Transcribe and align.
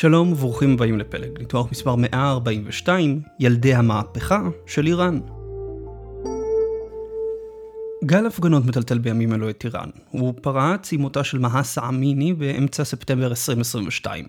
שלום 0.00 0.32
וברוכים 0.32 0.72
הבאים 0.72 0.98
לפלג, 0.98 1.38
ניתוח 1.38 1.70
מספר 1.72 1.94
142, 1.94 3.20
ילדי 3.40 3.74
המהפכה 3.74 4.40
של 4.66 4.86
איראן. 4.86 5.20
גל 8.04 8.26
הפגנות 8.26 8.64
מטלטל 8.64 8.98
בימים 8.98 9.32
אלו 9.32 9.50
את 9.50 9.64
איראן. 9.64 9.90
הוא 10.10 10.34
פרץ 10.42 10.92
עם 10.92 11.00
מותה 11.00 11.24
של 11.24 11.38
מהסה 11.38 11.88
אמיני 11.88 12.32
באמצע 12.32 12.84
ספטמבר 12.84 13.26
2022. 13.26 14.24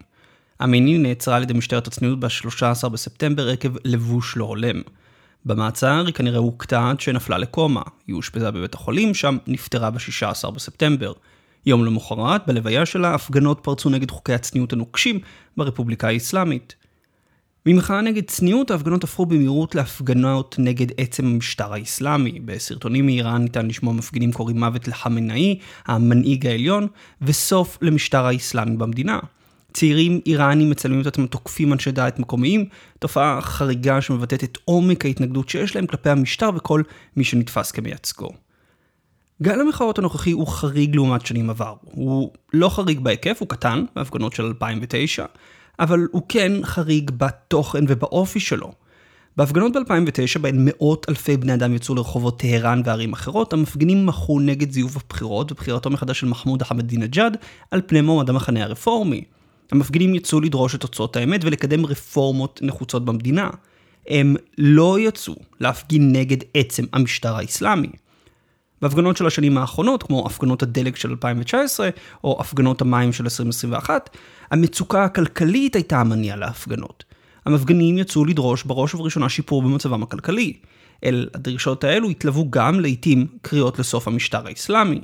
אמיני 0.64 0.98
נעצרה 0.98 1.36
על 1.36 1.44
ידי 1.44 1.54
משטרת 1.54 1.88
הצניעות 1.88 2.20
ב-13 2.20 2.90
בספטמבר 2.90 3.50
עקב 3.50 3.70
לבוש 3.86 4.38
לא 4.38 4.46
הולם. 4.46 4.82
במעצר 5.46 6.04
היא 6.06 6.14
כנראה 6.14 6.42
עד 6.72 7.00
שנפלה 7.00 7.38
לקומה. 7.38 7.84
היא 8.08 8.16
אושפזה 8.16 8.52
בבית 8.52 8.74
החולים, 8.74 9.14
שם 9.14 9.38
נפטרה 9.48 9.92
ב-16 9.92 10.50
בספטמבר. 10.50 11.14
יום 11.66 11.86
למחרת, 11.86 12.48
בלוויה 12.48 12.86
שלה, 12.86 13.16
הפגנות 13.16 13.60
פרצו 13.62 13.90
נגד 13.90 14.12
חוקי 14.12 14.34
הצניעות 14.34 14.74
הנוקשים 14.74 15.20
ברפובליקה 15.58 16.08
האסלאמית. 16.08 16.76
ממחאה 17.66 18.02
נגד 18.02 18.24
צניעות, 18.26 18.72
ההפגנות 18.72 19.04
הפכו 19.04 19.26
במהירות 19.26 19.76
להפגנות 19.76 20.56
נגד 20.60 20.88
עצם 20.98 21.26
המשטר 21.26 21.74
האסלאמי. 21.74 22.40
בסרטונים 22.40 23.06
מאיראן 23.06 23.42
ניתן 23.42 23.68
לשמוע 23.68 23.94
מפגינים 23.94 24.32
קוראים 24.32 24.60
מוות 24.60 24.88
לחמנאי, 24.88 25.60
המנהיג 25.86 26.48
העליון, 26.48 26.88
וסוף 27.22 27.78
למשטר 27.82 28.26
האסלאמי 28.26 28.78
במדינה. 28.78 29.20
צעירים 29.74 30.22
איראנים 30.26 30.70
מצלמים 30.70 31.02
את 31.02 31.08
עצמם 31.08 31.26
תוקפים 31.26 31.74
אנשי 31.74 31.92
דעת 31.92 32.20
מקומיים, 32.20 32.66
תופעה 33.00 33.42
חריגה 33.42 34.02
שמבטאת 34.02 34.44
את 34.44 34.58
עומק 34.66 35.06
ההתנגדות 35.06 35.50
שיש 35.50 35.76
להם 35.76 35.88
כלפי 35.88 36.10
המשטר 36.10 36.50
וכל 36.56 36.82
מי 37.18 37.24
שנתפס 37.24 37.72
כמייצגו. 37.72 38.30
גל 39.42 39.62
המחאות 39.62 40.00
הנוכחי 40.00 40.32
הוא 40.32 40.48
חריג 40.48 40.96
לעומת 40.96 41.26
שנים 41.26 41.50
עבר. 41.50 41.74
הוא 41.84 42.32
לא 42.54 42.70
חריג 42.70 43.00
בהיקף, 43.00 43.38
הוא 43.40 43.48
קטן, 43.48 43.86
בהפגנות 43.96 44.34
של 44.34 44.46
2009, 44.46 45.26
אבל 45.80 46.08
הוא 46.12 46.22
כן 46.30 46.52
חריג 46.64 47.12
בתוכן 47.18 47.84
ובאופי 47.88 48.40
שלו. 48.40 48.72
בהפגנות 49.38 49.74
ב-2009, 49.74 50.40
בהן 50.42 50.56
מאות 50.58 51.06
אלפי 51.10 51.38
בני 51.38 51.54
אדם 51.54 51.74
יצאו 51.74 51.96
לרחובות 51.96 52.40
טהרן 52.40 52.82
וערים 52.86 53.14
אחרות, 53.14 53.54
המפגינים 53.54 54.06
מחו 54.06 54.40
נגד 54.40 54.72
זיוף 54.72 54.96
הבחירות 54.96 55.52
ובחירתו 55.52 55.90
מחדש 55.90 56.20
של 56.20 56.28
מחמוד 56.28 56.62
אחמדינג'אד 56.62 57.38
על 57.72 57.82
פני 57.86 58.02
מועמד 58.02 58.30
המחנה 58.30 58.64
הרפורמי. 58.64 59.24
המפגינים 59.72 60.16
יצאו 60.16 60.42
לדרוש 60.42 60.76
את 60.76 60.82
תוצאות 60.82 61.16
האמת 61.16 61.46
ולקדם 61.46 61.86
רפורמות 61.86 62.60
נחוצות 62.64 63.06
במדינה. 63.06 63.50
הם 64.08 64.36
לא 64.58 65.00
יצאו 65.00 65.36
להפגין 65.60 66.12
נגד 66.12 66.38
עצם 66.54 66.84
המשטר 66.94 67.36
האסלאמי. 67.36 67.90
בהפגנות 68.82 69.18
של 69.18 69.28
השנים 69.28 69.58
האחרונות, 69.58 70.04
כמו 70.04 70.26
הפגנות 70.26 70.64
הדלק 70.64 70.96
של 70.96 71.10
2019, 71.10 71.90
או 72.24 72.38
הפגנות 72.40 72.82
המים 72.82 73.14
של 73.14 73.24
2021, 73.24 74.18
המצוקה 74.52 75.04
הכלכלית 75.04 75.76
הייתה 75.76 76.00
המניע 76.00 76.36
להפגנות. 76.36 77.04
המפגנים 77.46 77.98
יצאו 77.98 78.26
לדרוש 78.26 78.64
בראש 78.64 78.96
ובראשונה 78.96 79.30
שיפור 79.30 79.62
במצבם 79.62 80.04
הכלכלי. 80.04 80.54
אל 81.04 81.30
הדרישות 81.34 81.84
האלו 81.84 82.10
התלוו 82.10 82.48
גם 82.50 82.80
לעיתים 82.80 83.28
קריאות 83.42 83.80
לסוף 83.80 84.08
המשטר 84.08 84.48
האסלאמי. 84.48 85.02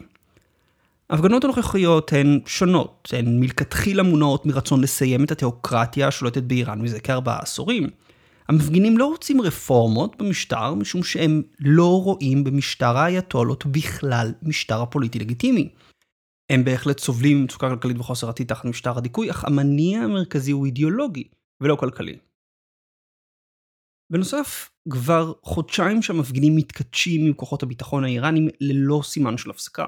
ההפגנות 1.09 1.43
הנוכחיות 1.43 2.13
הן 2.13 2.39
שונות, 2.45 3.09
הן 3.13 3.39
מלכתחילה 3.39 4.03
מונעות 4.03 4.45
מרצון 4.45 4.81
לסיים 4.81 5.23
את 5.23 5.31
התיאוקרטיה 5.31 6.07
השולטת 6.07 6.43
באיראן 6.43 6.81
מזה 6.81 6.99
כארבעה 6.99 7.39
עשורים. 7.39 7.87
המפגינים 8.49 8.97
לא 8.97 9.05
רוצים 9.05 9.41
רפורמות 9.41 10.15
במשטר, 10.15 10.73
משום 10.73 11.03
שהם 11.03 11.43
לא 11.59 12.01
רואים 12.03 12.43
במשטר 12.43 12.97
האייתולות 12.97 13.65
בכלל 13.65 14.33
משטר 14.41 14.81
הפוליטי 14.81 15.19
לגיטימי. 15.19 15.69
הם 16.51 16.63
בהחלט 16.63 16.99
סובלים 16.99 17.41
ממצוקה 17.41 17.69
כלכלית 17.69 17.97
וחוסר 17.99 18.29
עתיד 18.29 18.47
תחת 18.47 18.65
משטר 18.65 18.97
הדיכוי, 18.97 19.31
אך 19.31 19.45
המניע 19.45 19.99
המרכזי 19.99 20.51
הוא 20.51 20.65
אידיאולוגי, 20.65 21.23
ולא 21.61 21.75
כלכלי. 21.75 22.17
בנוסף, 24.11 24.69
כבר 24.89 25.33
חודשיים 25.43 26.01
שהמפגינים 26.01 26.55
מתכתשים 26.55 27.25
עם 27.25 27.33
כוחות 27.33 27.63
הביטחון 27.63 28.03
האיראנים 28.03 28.47
ללא 28.61 29.01
סימן 29.03 29.37
של 29.37 29.49
הפסקה. 29.49 29.85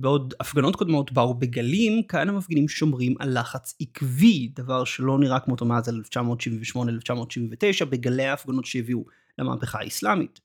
בעוד 0.00 0.34
הפגנות 0.40 0.76
קודמות 0.76 1.12
באו 1.12 1.34
בגלים, 1.34 2.02
כאן 2.02 2.28
המפגינים 2.28 2.68
שומרים 2.68 3.14
על 3.18 3.38
לחץ 3.38 3.74
עקבי, 3.80 4.48
דבר 4.54 4.84
שלא 4.84 5.18
נראה 5.18 5.40
כמותו 5.40 5.64
מאז 5.64 5.88
1978-1979 5.88 7.84
בגלי 7.84 8.24
ההפגנות 8.24 8.64
שהביאו 8.64 9.04
למהפכה 9.38 9.78
האסלאמית. 9.80 10.40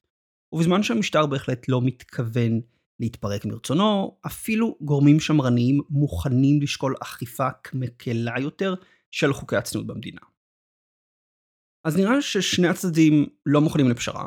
ובזמן 0.51 0.83
שהמשטר 0.83 1.25
בהחלט 1.25 1.69
לא 1.69 1.81
מתכוון 1.81 2.61
להתפרק 2.99 3.45
מרצונו, 3.45 4.17
אפילו 4.25 4.77
גורמים 4.81 5.19
שמרניים 5.19 5.81
מוכנים 5.89 6.61
לשקול 6.61 6.95
אכיפה 7.01 7.47
מקלה 7.73 8.39
יותר 8.39 8.73
של 9.11 9.33
חוקי 9.33 9.55
הצניעות 9.55 9.87
במדינה. 9.87 10.21
אז 11.83 11.97
נראה 11.97 12.21
ששני 12.21 12.67
הצדדים 12.67 13.25
לא 13.45 13.61
מוכנים 13.61 13.89
לפשרה, 13.89 14.25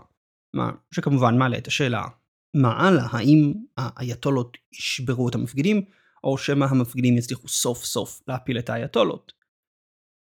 מה 0.55 0.71
שכמובן 0.91 1.39
מעלה 1.39 1.59
את 1.59 1.67
השאלה 1.67 2.03
מה 2.57 2.73
הלאה? 2.73 3.07
האם 3.11 3.53
האייתולות 3.77 4.57
ישברו 4.73 5.29
את 5.29 5.35
המפגינים, 5.35 5.83
או 6.25 6.39
שמא 6.39 6.65
המפגינים 6.65 7.19
יצליחו 7.19 7.49
סוף 7.49 7.85
סוף 7.85 8.23
להפיל 8.29 8.59
את 8.59 8.71
האייתולות? 8.71 9.33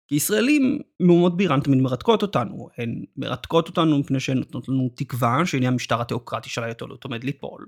כי 0.09 0.15
ישראלים, 0.15 0.79
מהומות 1.01 1.37
באיראן 1.37 1.61
תמיד 1.61 1.79
מרתקות 1.79 2.23
אותנו, 2.23 2.69
הן 2.79 3.05
מרתקות 3.17 3.69
אותנו 3.69 3.99
מפני 3.99 4.21
שהן 4.21 4.39
נותנות 4.39 4.69
לנו 4.69 4.91
תקווה 4.95 5.47
שהנה 5.47 5.69
המשטר 5.69 6.01
התיאוקרטי 6.01 6.49
של 6.49 6.63
האייתולות 6.63 7.05
עומד 7.05 7.25
ליפול. 7.25 7.67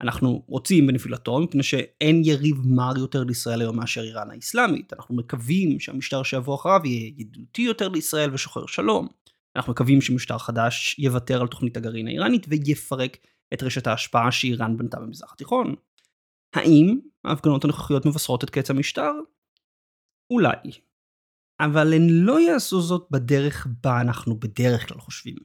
אנחנו 0.00 0.42
רוצים 0.46 0.86
בנפילתו 0.86 1.40
מפני 1.40 1.62
שאין 1.62 2.22
יריב 2.24 2.56
מר 2.64 2.98
יותר 2.98 3.24
לישראל 3.24 3.60
היום 3.60 3.76
מאשר 3.76 4.02
איראן 4.02 4.30
האסלאמית. 4.30 4.92
אנחנו 4.92 5.14
מקווים 5.14 5.80
שהמשטר 5.80 6.22
שיבוא 6.22 6.54
אחריו 6.54 6.80
יהיה 6.84 7.06
ידידותי 7.06 7.62
יותר 7.62 7.88
לישראל 7.88 8.34
ושוחר 8.34 8.66
שלום. 8.66 9.08
אנחנו 9.56 9.72
מקווים 9.72 10.00
שמשטר 10.00 10.38
חדש 10.38 10.96
יוותר 10.98 11.40
על 11.40 11.46
תוכנית 11.46 11.76
הגרעין 11.76 12.06
האיראנית 12.06 12.46
ויפרק 12.48 13.16
את 13.54 13.62
רשת 13.62 13.86
ההשפעה 13.86 14.32
שאיראן 14.32 14.76
בנתה 14.76 15.00
במזרח 15.00 15.32
התיכון. 15.32 15.74
האם 16.54 16.98
ההפגנות 17.24 17.64
הנוכחיות 17.64 18.06
מבשרות 18.06 18.44
את 18.44 18.50
קץ 18.50 18.70
המשטר? 18.70 19.12
אולי. 20.30 20.70
אבל 21.60 21.92
הן 21.92 22.06
לא 22.10 22.40
יעשו 22.40 22.80
זאת 22.80 23.08
בדרך 23.10 23.66
בה 23.82 24.00
אנחנו 24.00 24.38
בדרך 24.38 24.88
כלל 24.88 24.98
חושבים. 24.98 25.36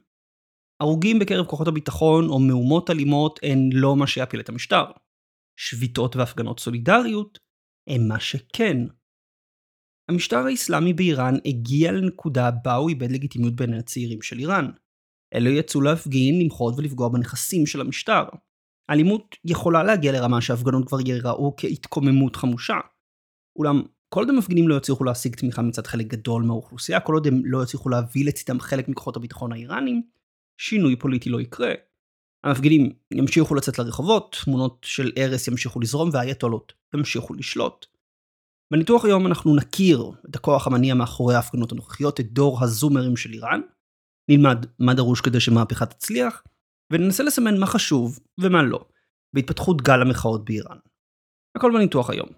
הרוגים 0.80 1.18
בקרב 1.18 1.46
כוחות 1.46 1.68
הביטחון 1.68 2.28
או 2.28 2.38
מהומות 2.38 2.90
אלימות 2.90 3.40
הן 3.42 3.58
לא 3.72 3.96
מה 3.96 4.06
שיפיל 4.06 4.40
את 4.40 4.48
המשטר. 4.48 4.84
שביתות 5.56 6.16
והפגנות 6.16 6.60
סולידריות 6.60 7.38
הם 7.88 8.08
מה 8.08 8.20
שכן. 8.20 8.76
המשטר 10.10 10.46
האסלאמי 10.46 10.92
באיראן 10.92 11.34
הגיע 11.46 11.92
לנקודה 11.92 12.50
בה 12.64 12.74
הוא 12.74 12.88
איבד 12.88 13.10
לגיטימיות 13.10 13.56
בין 13.56 13.74
הצעירים 13.74 14.22
של 14.22 14.38
איראן. 14.38 14.70
אלו 15.34 15.50
יצאו 15.50 15.80
להפגין, 15.80 16.40
למחות 16.40 16.74
ולפגוע 16.76 17.08
בנכסים 17.08 17.66
של 17.66 17.80
המשטר. 17.80 18.24
האלימות 18.88 19.36
יכולה 19.44 19.82
להגיע 19.82 20.12
לרמה 20.12 20.40
שההפגנות 20.40 20.88
כבר 20.88 21.00
ייראו 21.00 21.54
כהתקוממות 21.56 22.36
חמושה. 22.36 22.76
אולם 23.56 23.82
כל 24.08 24.20
עוד 24.20 24.30
המפגינים 24.30 24.68
לא 24.68 24.74
יצליחו 24.74 25.04
להשיג 25.04 25.36
תמיכה 25.36 25.62
מצד 25.62 25.86
חלק 25.86 26.06
גדול 26.06 26.42
מהאוכלוסייה, 26.42 27.00
כל 27.00 27.14
עוד 27.14 27.26
הם 27.26 27.42
לא 27.44 27.62
יצליחו 27.62 27.88
להביא 27.88 28.24
לצדם 28.24 28.60
חלק 28.60 28.88
מכוחות 28.88 29.16
הביטחון 29.16 29.52
האיראנים, 29.52 30.02
שינוי 30.58 30.96
פוליטי 30.96 31.30
לא 31.30 31.40
יקרה. 31.40 31.72
המפגינים 32.44 32.92
ימשיכו 33.14 33.54
לצאת 33.54 33.78
לרחובות, 33.78 34.36
תמונות 34.44 34.78
של 34.82 35.12
ארס 35.18 35.48
ימשיכו 35.48 35.80
לזרום 35.80 36.10
והאייתולות 36.12 36.72
ימשיכו 36.94 37.34
לשלוט. 37.34 37.86
בניתוח 38.72 39.04
היום 39.04 39.26
אנחנו 39.26 39.56
נכיר 39.56 40.10
את 40.30 40.36
הכוח 40.36 40.66
המניע 40.66 40.94
מאחורי 40.94 41.34
ההפגנות 41.34 41.72
הנוכחיות, 41.72 42.20
את 42.20 42.32
דור 42.32 42.64
הזומרים 42.64 43.16
של 43.16 43.32
איראן, 43.32 43.60
נלמד 44.30 44.66
מה 44.78 44.94
דרוש 44.94 45.20
כדי 45.20 45.40
שמהפכה 45.40 45.86
תצליח, 45.86 46.42
וננסה 46.92 47.22
לסמן 47.22 47.60
מה 47.60 47.66
חשוב 47.66 48.18
ומה 48.40 48.62
לא, 48.62 48.84
בהתפתחות 49.34 49.82
גל 49.82 50.02
המחאות 50.02 50.44
באיראן. 50.44 50.76
הכל 51.56 51.72
בניתוח 51.74 52.10
היום. 52.10 52.28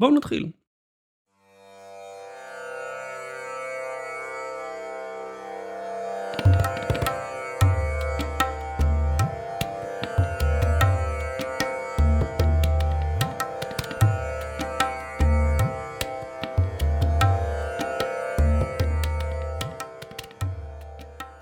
בואו 0.00 0.14
נתחיל. 0.14 0.52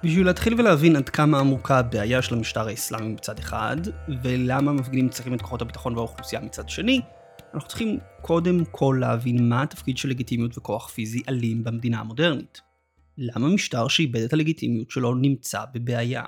בשביל 0.08 0.26
להתחיל 0.26 0.60
ולהבין 0.60 0.96
עד 0.96 1.08
כמה 1.08 1.40
עמוקה 1.40 1.78
הבעיה 1.78 2.22
של 2.22 2.34
המשטר 2.34 2.69
האסלאמי 2.69 3.08
מצד 3.08 3.38
אחד, 3.38 3.76
ולמה 4.22 4.70
המפגינים 4.70 5.08
צריכים 5.08 5.34
את 5.34 5.43
כוחות 5.43 5.62
הביטחון 5.62 5.96
והאוכלוסייה 5.96 6.43
מצד 6.43 6.69
שני, 6.69 7.00
אנחנו 7.55 7.69
צריכים 7.69 7.99
קודם 8.22 8.64
כל 8.64 8.99
להבין 9.00 9.49
מה 9.49 9.62
התפקיד 9.62 9.99
של 9.99 10.08
לגיטימיות 10.08 10.58
וכוח 10.58 10.88
פיזי 10.88 11.22
אלים 11.28 11.64
במדינה 11.64 12.00
המודרנית. 12.00 12.60
למה 13.19 13.49
משטר 13.49 13.88
שאיבד 13.88 14.20
את 14.20 14.32
הלגיטימיות 14.32 14.90
שלו 14.90 15.14
נמצא 15.14 15.64
בבעיה? 15.75 16.25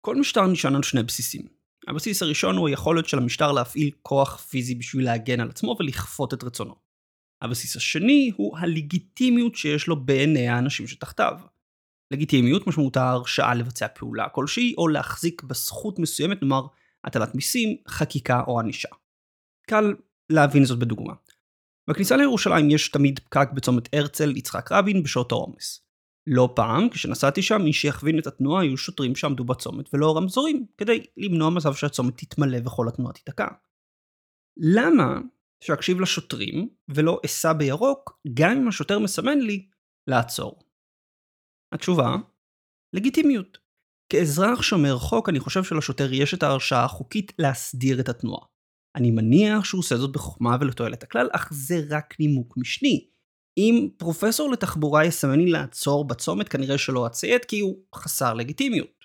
כל 0.00 0.16
משטר 0.16 0.46
נשען 0.46 0.74
על 0.74 0.82
שני 0.82 1.02
בסיסים. 1.02 1.42
הבסיס 1.88 2.22
הראשון 2.22 2.56
הוא 2.56 2.68
היכולת 2.68 3.08
של 3.08 3.18
המשטר 3.18 3.52
להפעיל 3.52 3.90
כוח 4.02 4.36
פיזי 4.36 4.74
בשביל 4.74 5.04
להגן 5.04 5.40
על 5.40 5.50
עצמו 5.50 5.76
ולכפות 5.78 6.34
את 6.34 6.44
רצונו. 6.44 6.74
הבסיס 7.42 7.76
השני 7.76 8.30
הוא 8.36 8.58
הלגיטימיות 8.58 9.56
שיש 9.56 9.86
לו 9.86 10.04
בעיני 10.04 10.48
האנשים 10.48 10.86
שתחתיו. 10.86 11.38
לגיטימיות 12.10 12.66
משמעותה 12.66 13.10
הרשאה 13.10 13.54
לבצע 13.54 13.86
פעולה 13.88 14.28
כלשהי, 14.28 14.74
או 14.78 14.88
להחזיק 14.88 15.42
בזכות 15.42 15.98
מסוימת, 15.98 16.42
נאמר 16.42 16.66
הטלת 17.04 17.34
מיסים, 17.34 17.76
חקיקה 17.88 18.42
או 18.46 18.60
ענישה. 18.60 18.88
קל 19.66 19.94
להבין 20.30 20.64
זאת 20.64 20.78
בדוגמה. 20.78 21.12
בכניסה 21.90 22.16
לירושלים 22.16 22.70
יש 22.70 22.88
תמיד 22.88 23.18
פקק 23.18 23.48
בצומת 23.54 23.94
הרצל 23.94 24.36
יצחק 24.36 24.72
רבין 24.72 25.02
בשעות 25.02 25.32
העומס. 25.32 25.84
לא 26.26 26.52
פעם, 26.56 26.88
כשנסעתי 26.88 27.42
שם, 27.42 27.62
מי 27.62 27.72
שיכווין 27.72 28.18
את 28.18 28.26
התנועה 28.26 28.62
היו 28.62 28.76
שוטרים 28.76 29.16
שעמדו 29.16 29.44
בצומת 29.44 29.94
ולא 29.94 30.16
רמזורים, 30.16 30.66
כדי 30.78 31.04
למנוע 31.16 31.50
מצב 31.50 31.74
שהצומת 31.74 32.14
תתמלא 32.16 32.58
וכל 32.66 32.88
התנועה 32.88 33.12
תיתקע. 33.12 33.46
למה 34.56 35.20
שאקשיב 35.60 36.00
לשוטרים 36.00 36.68
ולא 36.88 37.20
אסע 37.26 37.52
בירוק, 37.52 38.18
גם 38.34 38.50
אם 38.50 38.68
השוטר 38.68 38.98
מסמן 38.98 39.38
לי 39.38 39.66
לעצור? 40.06 40.67
התשובה, 41.72 42.16
לגיטימיות. 42.92 43.58
כאזרח 44.12 44.62
שומר 44.62 44.98
חוק, 44.98 45.28
אני 45.28 45.40
חושב 45.40 45.64
שלשוטר 45.64 46.12
יש 46.12 46.34
את 46.34 46.42
ההרשאה 46.42 46.84
החוקית 46.84 47.32
להסדיר 47.38 48.00
את 48.00 48.08
התנועה. 48.08 48.46
אני 48.96 49.10
מניח 49.10 49.64
שהוא 49.64 49.78
עושה 49.78 49.96
זאת 49.96 50.12
בחוכמה 50.12 50.56
ולתועלת 50.60 51.02
הכלל, 51.02 51.28
אך 51.32 51.48
זה 51.52 51.74
רק 51.90 52.20
נימוק 52.20 52.54
משני. 52.56 53.08
אם 53.58 53.88
פרופסור 53.96 54.50
לתחבורה 54.50 55.04
יסמן 55.04 55.40
לי 55.40 55.50
לעצור 55.50 56.06
בצומת, 56.06 56.48
כנראה 56.48 56.78
שלא 56.78 57.06
אציית 57.06 57.44
כי 57.44 57.60
הוא 57.60 57.84
חסר 57.94 58.34
לגיטימיות. 58.34 59.04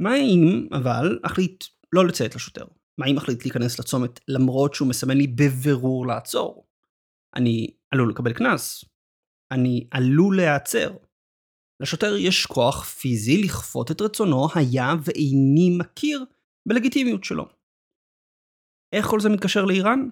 מה 0.00 0.16
אם, 0.16 0.68
אבל, 0.72 1.18
אחליט 1.22 1.64
לא 1.92 2.06
לציית 2.06 2.34
לשוטר? 2.34 2.64
מה 2.98 3.06
אם 3.06 3.16
אחליט 3.16 3.44
להיכנס 3.44 3.78
לצומת 3.78 4.20
למרות 4.28 4.74
שהוא 4.74 4.88
מסמן 4.88 5.16
לי 5.16 5.26
בבירור 5.26 6.06
לעצור? 6.06 6.66
אני 7.36 7.76
עלול 7.90 8.10
לקבל 8.10 8.32
קנס. 8.32 8.84
אני 9.54 9.86
עלול 9.90 10.36
להיעצר. 10.36 10.96
לשוטר 11.80 12.16
יש 12.16 12.46
כוח 12.46 12.84
פיזי 12.84 13.42
לכפות 13.42 13.90
את 13.90 14.00
רצונו 14.00 14.48
היה 14.54 14.94
ואיני 15.04 15.76
מכיר 15.78 16.24
בלגיטימיות 16.68 17.24
שלו. 17.24 17.48
איך 18.92 19.06
כל 19.06 19.20
זה 19.20 19.28
מתקשר 19.28 19.64
לאיראן? 19.64 20.08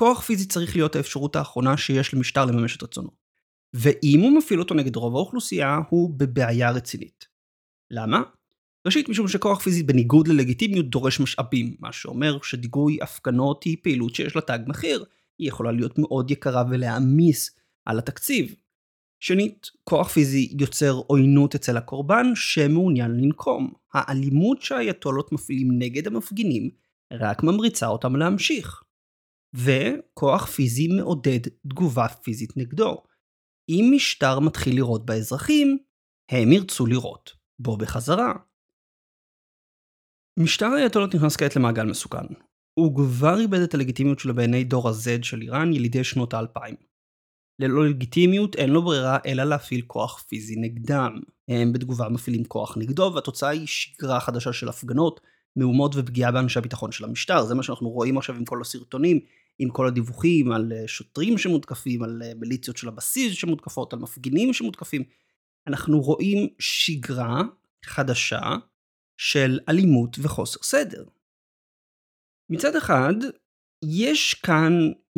כוח 0.00 0.20
פיזי 0.20 0.48
צריך 0.48 0.76
להיות 0.76 0.96
האפשרות 0.96 1.36
האחרונה 1.36 1.76
שיש 1.76 2.14
למשטר 2.14 2.44
לממש 2.44 2.76
את 2.76 2.82
רצונו. 2.82 3.10
ואם 3.74 4.20
הוא 4.20 4.38
מפעיל 4.38 4.60
אותו 4.60 4.74
נגד 4.74 4.96
רוב 4.96 5.16
האוכלוסייה, 5.16 5.78
הוא 5.88 6.14
בבעיה 6.16 6.70
רצינית. 6.70 7.28
למה? 7.90 8.22
ראשית, 8.86 9.08
משום 9.08 9.28
שכוח 9.28 9.62
פיזי 9.62 9.82
בניגוד 9.82 10.28
ללגיטימיות 10.28 10.90
דורש 10.90 11.20
משאבים, 11.20 11.76
מה 11.80 11.92
שאומר 11.92 12.38
שדיגוי 12.42 12.98
הפגנות 13.02 13.64
היא 13.64 13.76
פעילות 13.82 14.14
שיש 14.14 14.36
לה 14.36 14.42
תג 14.42 14.58
מחיר, 14.66 15.04
היא 15.38 15.48
יכולה 15.48 15.72
להיות 15.72 15.98
מאוד 15.98 16.30
יקרה 16.30 16.64
ולהעמיס 16.70 17.56
על 17.86 17.98
התקציב. 17.98 18.54
שנית, 19.20 19.70
כוח 19.84 20.08
פיזי 20.08 20.56
יוצר 20.60 20.92
עוינות 21.06 21.54
אצל 21.54 21.76
הקורבן 21.76 22.26
שמעוניין 22.34 23.10
לנקום. 23.10 23.72
האלימות 23.92 24.62
שהאייתולות 24.62 25.32
מפעילים 25.32 25.68
נגד 25.78 26.06
המפגינים 26.06 26.70
רק 27.12 27.42
ממריצה 27.42 27.86
אותם 27.86 28.16
להמשיך. 28.16 28.82
וכוח 29.54 30.46
פיזי 30.46 30.88
מעודד 30.88 31.40
תגובה 31.68 32.08
פיזית 32.08 32.56
נגדו. 32.56 33.02
אם 33.68 33.92
משטר 33.96 34.40
מתחיל 34.40 34.74
לירות 34.74 35.06
באזרחים, 35.06 35.78
הם 36.30 36.52
ירצו 36.52 36.86
לירות 36.86 37.30
בו 37.58 37.76
בחזרה. 37.76 38.32
משטר 40.38 40.66
האייתולות 40.66 41.14
נכנס 41.14 41.36
כעת 41.36 41.56
למעגל 41.56 41.84
מסוכן. 41.84 42.26
הוא 42.78 42.96
כבר 42.96 43.40
איבד 43.40 43.58
את 43.58 43.74
הלגיטימיות 43.74 44.18
שלו 44.18 44.34
בעיני 44.34 44.64
דור 44.64 44.88
ה-Z 44.88 45.22
של 45.22 45.42
איראן 45.42 45.72
ילידי 45.72 46.04
שנות 46.04 46.34
האלפיים. 46.34 46.74
ללא 47.58 47.88
לגיטימיות 47.88 48.56
אין 48.56 48.70
לו 48.70 48.82
ברירה 48.82 49.18
אלא 49.26 49.44
להפעיל 49.44 49.82
כוח 49.86 50.24
פיזי 50.28 50.56
נגדם. 50.56 51.20
הם 51.48 51.72
בתגובה 51.72 52.08
מפעילים 52.08 52.44
כוח 52.44 52.76
נגדו 52.78 53.12
והתוצאה 53.14 53.48
היא 53.48 53.66
שגרה 53.66 54.20
חדשה 54.20 54.52
של 54.52 54.68
הפגנות, 54.68 55.20
מהומות 55.56 55.92
ופגיעה 55.96 56.32
באנשי 56.32 56.58
הביטחון 56.58 56.92
של 56.92 57.04
המשטר. 57.04 57.44
זה 57.44 57.54
מה 57.54 57.62
שאנחנו 57.62 57.90
רואים 57.90 58.18
עכשיו 58.18 58.36
עם 58.36 58.44
כל 58.44 58.60
הסרטונים, 58.60 59.20
עם 59.58 59.70
כל 59.70 59.86
הדיווחים 59.86 60.52
על 60.52 60.72
אה, 60.72 60.88
שוטרים 60.88 61.38
שמותקפים, 61.38 62.02
על 62.02 62.22
אה, 62.24 62.32
מיליציות 62.36 62.76
של 62.76 62.88
הבסיס 62.88 63.32
שמותקפות, 63.34 63.92
על 63.92 63.98
מפגינים 63.98 64.52
שמותקפים. 64.52 65.02
אנחנו 65.66 66.00
רואים 66.00 66.48
שגרה 66.58 67.42
חדשה 67.84 68.40
של 69.16 69.58
אלימות 69.68 70.16
וחוסר 70.22 70.62
סדר. 70.62 71.04
מצד 72.50 72.76
אחד, 72.76 73.14
יש 73.88 74.34
כאן 74.34 74.72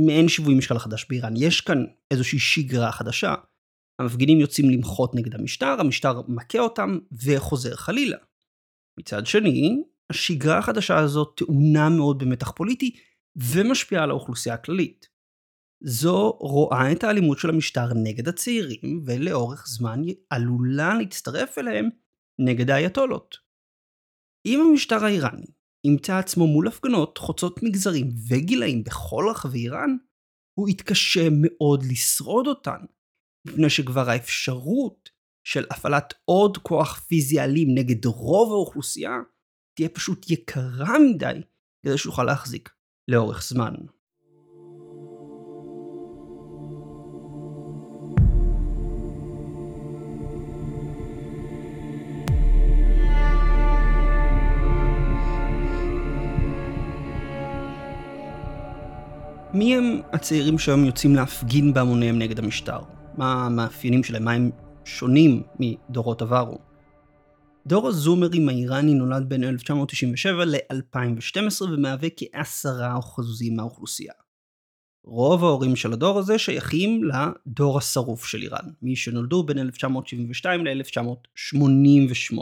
מעין 0.07 0.29
שיווי 0.29 0.55
משקל 0.55 0.79
חדש 0.79 1.07
באיראן, 1.09 1.35
יש 1.37 1.61
כאן 1.61 1.85
איזושהי 2.11 2.39
שגרה 2.39 2.93
חדשה. 2.93 3.35
המפגינים 3.99 4.41
יוצאים 4.41 4.71
למחות 4.71 5.15
נגד 5.15 5.35
המשטר, 5.35 5.77
המשטר 5.81 6.21
מכה 6.29 6.59
אותם 6.59 6.99
וחוזר 7.25 7.77
חלילה. 7.77 8.17
מצד 9.01 9.27
שני, 9.27 9.83
השגרה 10.11 10.59
החדשה 10.59 10.99
הזאת 10.99 11.35
טעונה 11.37 11.89
מאוד 11.89 12.19
במתח 12.19 12.51
פוליטי 12.51 12.97
ומשפיעה 13.37 14.03
על 14.03 14.11
האוכלוסייה 14.11 14.55
הכללית. 14.55 15.09
זו 15.81 16.31
רואה 16.31 16.93
את 16.93 17.05
האלימות 17.05 17.39
של 17.39 17.51
המשטר 17.51 17.89
נגד 17.95 18.29
הצעירים 18.29 19.03
ולאורך 19.07 19.67
זמן 19.67 20.01
עלולה 20.31 20.95
להצטרף 20.95 21.59
אליהם 21.59 21.89
נגד 22.39 22.71
האייתולות. 22.71 23.37
אם 24.47 24.61
המשטר 24.61 25.05
האיראני 25.05 25.47
ימצא 25.87 26.17
עצמו 26.17 26.47
מול 26.47 26.69
הפגנות 26.69 27.19
חוצות 27.19 27.63
מגזרים 27.63 28.11
וגילאים 28.29 28.85
בכל 28.85 29.27
רחבי 29.31 29.59
איראן, 29.59 29.97
הוא 30.59 30.69
יתקשה 30.69 31.29
מאוד 31.31 31.85
לשרוד 31.91 32.47
אותן, 32.47 32.79
מפני 33.47 33.71
שכבר 33.71 34.11
האפשרות 34.11 35.11
של 35.47 35.65
הפעלת 35.71 36.15
עוד 36.25 36.59
כוח 36.59 37.01
פיזי 37.01 37.41
אלים 37.41 37.69
נגד 37.75 38.07
רוב 38.07 38.53
האוכלוסייה 38.53 39.13
תהיה 39.77 39.89
פשוט 39.89 40.31
יקרה 40.31 40.99
מדי 40.99 41.41
כדי 41.87 41.99
שיוכל 41.99 42.25
להחזיק 42.25 42.71
לאורך 43.11 43.43
זמן. 43.43 43.75
מי 59.57 59.77
הם 59.77 60.01
הצעירים 60.13 60.59
שהיום 60.59 60.85
יוצאים 60.85 61.15
להפגין 61.15 61.75
בהמוניהם 61.75 62.19
נגד 62.19 62.39
המשטר? 62.39 62.79
מה 63.19 63.47
המאפיינים 63.47 64.05
שלהם? 64.05 64.25
מה 64.25 64.33
הם 64.33 64.51
שונים 64.85 65.43
מדורות 65.59 66.23
עברו? 66.23 66.59
דור 67.67 67.89
הזומרים 67.89 68.49
האיראני 68.49 68.95
נולד 68.95 69.29
בין 69.29 69.45
1997 69.45 70.45
ל-2012 70.45 71.63
ומהווה 71.63 72.09
כ-10% 72.17 73.23
מהאוכלוסייה. 73.53 74.13
רוב 75.05 75.45
ההורים 75.45 75.77
של 75.77 75.93
הדור 75.93 76.19
הזה 76.19 76.39
שייכים 76.39 77.01
לדור 77.05 77.79
השרוף 77.79 78.27
של 78.27 78.43
איראן, 78.43 78.71
מי 78.83 78.97
שנולדו 78.97 79.43
בין 79.43 79.59
1972 79.59 80.67
ל-1988. 80.67 82.39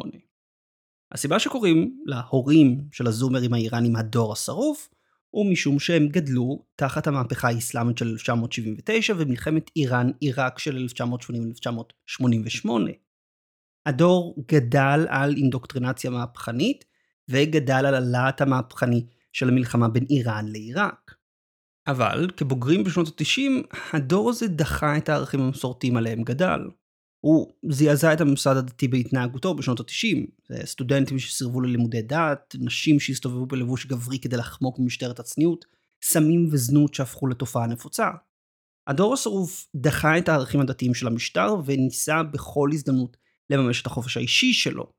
הסיבה 1.12 1.38
שקוראים 1.38 2.02
להורים 2.06 2.80
של 2.92 3.06
הזומרים 3.06 3.54
האיראנים 3.54 3.96
הדור 3.96 4.32
השרוף, 4.32 4.93
הוא 5.34 5.52
משום 5.52 5.78
שהם 5.78 6.08
גדלו 6.08 6.64
תחת 6.76 7.06
המהפכה 7.06 7.48
האסלאמית 7.48 7.98
של 7.98 8.08
1979 8.08 9.14
ומלחמת 9.18 9.70
איראן-עיראק 9.76 10.58
של 10.58 10.86
1980-1988. 11.00 12.68
הדור 13.86 14.44
גדל 14.48 15.06
על 15.08 15.34
אינדוקטרינציה 15.36 16.10
מהפכנית 16.10 16.84
וגדל 17.28 17.86
על 17.86 17.94
הלהט 17.94 18.40
המהפכני 18.40 19.06
של 19.32 19.48
המלחמה 19.48 19.88
בין 19.88 20.04
איראן 20.10 20.48
לעיראק. 20.48 21.14
אבל 21.86 22.30
כבוגרים 22.36 22.84
בשנות 22.84 23.08
ה-90, 23.08 23.76
הדור 23.92 24.30
הזה 24.30 24.48
דחה 24.48 24.96
את 24.96 25.08
הערכים 25.08 25.40
המסורתיים 25.40 25.96
עליהם 25.96 26.22
גדל. 26.22 26.60
הוא 27.24 27.52
זעזע 27.68 28.12
את 28.12 28.20
הממסד 28.20 28.56
הדתי 28.56 28.88
בהתנהגותו 28.88 29.54
בשנות 29.54 29.80
ה-90. 29.80 30.26
סטודנטים 30.64 31.18
שסירבו 31.18 31.60
ללימודי 31.60 32.02
דת, 32.02 32.56
נשים 32.58 33.00
שהסתובבו 33.00 33.46
בלבוש 33.46 33.86
גברי 33.86 34.18
כדי 34.18 34.36
לחמוק 34.36 34.78
ממשטרת 34.78 35.18
הצניעות, 35.18 35.64
סמים 36.02 36.48
וזנות 36.50 36.94
שהפכו 36.94 37.26
לתופעה 37.26 37.66
נפוצה. 37.66 38.08
הדור 38.86 39.14
השרוף 39.14 39.66
דחה 39.74 40.18
את 40.18 40.28
הערכים 40.28 40.60
הדתיים 40.60 40.94
של 40.94 41.06
המשטר 41.06 41.54
וניסה 41.64 42.22
בכל 42.22 42.70
הזדמנות 42.72 43.16
לממש 43.50 43.82
את 43.82 43.86
החופש 43.86 44.16
האישי 44.16 44.52
שלו. 44.52 44.92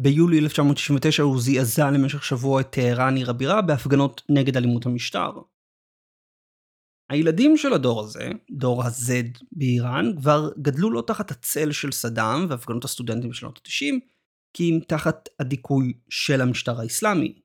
ביולי 0.00 0.38
1969 0.38 1.22
הוא 1.22 1.40
זעזע 1.40 1.90
למשך 1.90 2.24
שבוע 2.24 2.60
את 2.60 2.70
טהרן 2.70 3.16
עיר 3.16 3.30
הבירה 3.30 3.62
בהפגנות 3.62 4.22
נגד 4.28 4.56
אלימות 4.56 4.86
המשטר. 4.86 5.30
הילדים 7.10 7.56
של 7.56 7.72
הדור 7.72 8.00
הזה, 8.00 8.30
דור 8.50 8.82
ה-Z 8.82 9.44
באיראן, 9.52 10.16
כבר 10.16 10.50
גדלו 10.62 10.90
לא 10.90 11.02
תחת 11.06 11.30
הצל 11.30 11.72
של 11.72 11.92
סדאם 11.92 12.46
והפגנות 12.48 12.84
הסטודנטים 12.84 13.30
בשנות 13.30 13.58
ה-90, 13.58 13.94
כי 14.56 14.70
אם 14.70 14.78
תחת 14.88 15.28
הדיכוי 15.40 15.92
של 16.08 16.40
המשטר 16.40 16.80
האסלאמי. 16.80 17.40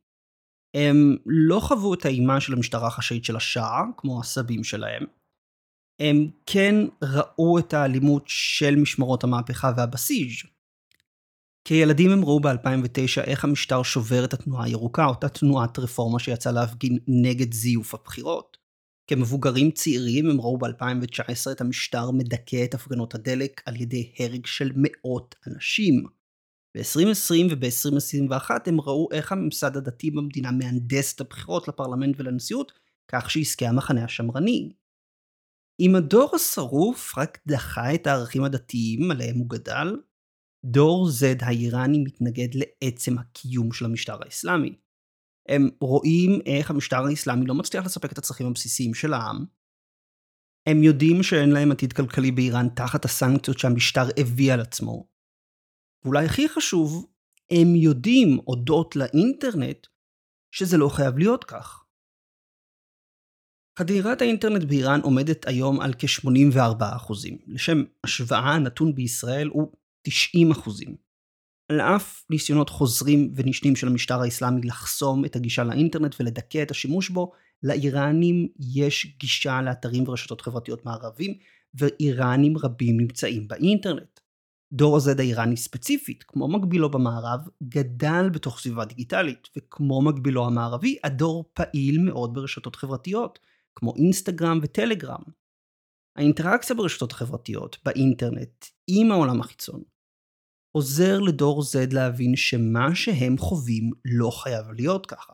הם 0.73 1.17
לא 1.25 1.59
חוו 1.59 1.93
את 1.93 2.05
האימה 2.05 2.41
של 2.41 2.53
המשטרה 2.53 2.87
החשאית 2.87 3.25
של 3.25 3.35
השאה, 3.35 3.81
כמו 3.97 4.19
הסבים 4.19 4.63
שלהם. 4.63 5.03
הם 5.99 6.29
כן 6.45 6.75
ראו 7.03 7.59
את 7.59 7.73
האלימות 7.73 8.23
של 8.27 8.75
משמרות 8.75 9.23
המהפכה 9.23 9.71
והבסיז'. 9.77 10.43
כילדים 11.67 12.11
הם 12.11 12.25
ראו 12.25 12.39
ב-2009 12.39 13.21
איך 13.23 13.43
המשטר 13.43 13.83
שובר 13.83 14.25
את 14.25 14.33
התנועה 14.33 14.65
הירוקה, 14.65 15.05
אותה 15.05 15.29
תנועת 15.29 15.79
רפורמה 15.79 16.19
שיצאה 16.19 16.51
להפגין 16.51 16.97
נגד 17.07 17.53
זיוף 17.53 17.93
הבחירות. 17.93 18.54
כמבוגרים 19.07 19.71
צעירים 19.71 20.29
הם 20.29 20.41
ראו 20.41 20.57
ב-2019 20.57 21.51
את 21.51 21.61
המשטר 21.61 22.11
מדכא 22.11 22.63
את 22.63 22.73
הפגנות 22.73 23.15
הדלק 23.15 23.61
על 23.65 23.81
ידי 23.81 24.13
הרג 24.19 24.45
של 24.45 24.71
מאות 24.75 25.35
אנשים. 25.47 26.03
ב-2020 26.77 27.51
וב-2021 27.51 28.49
הם 28.65 28.81
ראו 28.81 29.07
איך 29.11 29.31
הממסד 29.31 29.77
הדתי 29.77 30.11
במדינה 30.11 30.51
מהנדס 30.51 31.15
את 31.15 31.21
הבחירות 31.21 31.67
לפרלמנט 31.67 32.15
ולנשיאות, 32.19 32.71
כך 33.07 33.31
שיזכה 33.31 33.67
המחנה 33.67 34.03
השמרני. 34.03 34.71
אם 35.79 35.95
הדור 35.95 36.35
השרוף 36.35 37.17
רק 37.17 37.39
דחה 37.47 37.93
את 37.93 38.07
הערכים 38.07 38.43
הדתיים 38.43 39.11
עליהם 39.11 39.37
הוא 39.37 39.49
גדל, 39.49 39.95
דור 40.65 41.09
Z 41.09 41.45
האיראני 41.45 42.03
מתנגד 42.03 42.47
לעצם 42.53 43.17
הקיום 43.17 43.71
של 43.71 43.85
המשטר 43.85 44.17
האסלאמי. 44.21 44.75
הם 45.49 45.69
רואים 45.81 46.39
איך 46.45 46.71
המשטר 46.71 47.05
האסלאמי 47.09 47.45
לא 47.45 47.55
מצליח 47.55 47.85
לספק 47.85 48.11
את 48.11 48.17
הצרכים 48.17 48.47
הבסיסיים 48.47 48.93
של 48.93 49.13
העם. 49.13 49.45
הם 50.69 50.83
יודעים 50.83 51.23
שאין 51.23 51.49
להם 51.49 51.71
עתיד 51.71 51.93
כלכלי 51.93 52.31
באיראן 52.31 52.69
תחת 52.75 53.05
הסנקציות 53.05 53.59
שהמשטר 53.59 54.05
הביא 54.19 54.53
על 54.53 54.61
עצמו. 54.61 55.07
ואולי 56.03 56.25
הכי 56.25 56.49
חשוב, 56.49 57.05
הם 57.51 57.75
יודעים 57.75 58.39
אודות 58.47 58.95
לאינטרנט 58.95 59.87
שזה 60.51 60.77
לא 60.77 60.89
חייב 60.89 61.17
להיות 61.17 61.43
כך. 61.43 61.85
חדירת 63.79 64.21
האינטרנט 64.21 64.63
באיראן 64.63 64.99
עומדת 65.03 65.47
היום 65.47 65.81
על 65.81 65.93
כ-84%. 65.93 67.13
לשם 67.47 67.77
השוואה, 68.03 68.55
הנתון 68.55 68.95
בישראל 68.95 69.47
הוא 69.47 69.71
90%. 70.07 70.11
על 71.69 71.81
אף 71.81 72.25
ניסיונות 72.29 72.69
חוזרים 72.69 73.33
ונשנים 73.35 73.75
של 73.75 73.87
המשטר 73.87 74.21
האסלאמי 74.21 74.61
לחסום 74.61 75.25
את 75.25 75.35
הגישה 75.35 75.63
לאינטרנט 75.63 76.15
ולדכא 76.19 76.61
את 76.61 76.71
השימוש 76.71 77.09
בו, 77.09 77.31
לאיראנים 77.63 78.47
יש 78.59 79.15
גישה 79.19 79.61
לאתרים 79.61 80.07
ורשתות 80.07 80.41
חברתיות 80.41 80.85
מערבים, 80.85 81.33
ואיראנים 81.73 82.57
רבים 82.57 82.99
נמצאים 82.99 83.47
באינטרנט. 83.47 84.19
דור 84.73 84.97
ה-Z 84.97 85.19
האיראני 85.19 85.57
ספציפית, 85.57 86.23
כמו 86.23 86.47
מקבילו 86.47 86.91
במערב, 86.91 87.39
גדל 87.63 88.29
בתוך 88.29 88.59
סביבה 88.59 88.85
דיגיטלית, 88.85 89.47
וכמו 89.57 90.01
מקבילו 90.01 90.45
המערבי, 90.45 90.97
הדור 91.03 91.51
פעיל 91.53 91.99
מאוד 91.99 92.33
ברשתות 92.33 92.75
חברתיות, 92.75 93.39
כמו 93.75 93.93
אינסטגרם 93.95 94.59
וטלגרם. 94.63 95.21
האינטראקציה 96.15 96.75
ברשתות 96.75 97.11
החברתיות, 97.11 97.77
באינטרנט, 97.85 98.65
עם 98.87 99.11
העולם 99.11 99.39
החיצון, 99.41 99.83
עוזר 100.75 101.19
לדור 101.19 101.61
Z 101.61 101.93
להבין 101.93 102.35
שמה 102.35 102.95
שהם 102.95 103.37
חווים 103.37 103.91
לא 104.05 104.29
חייב 104.31 104.65
להיות 104.77 105.05
ככה. 105.05 105.33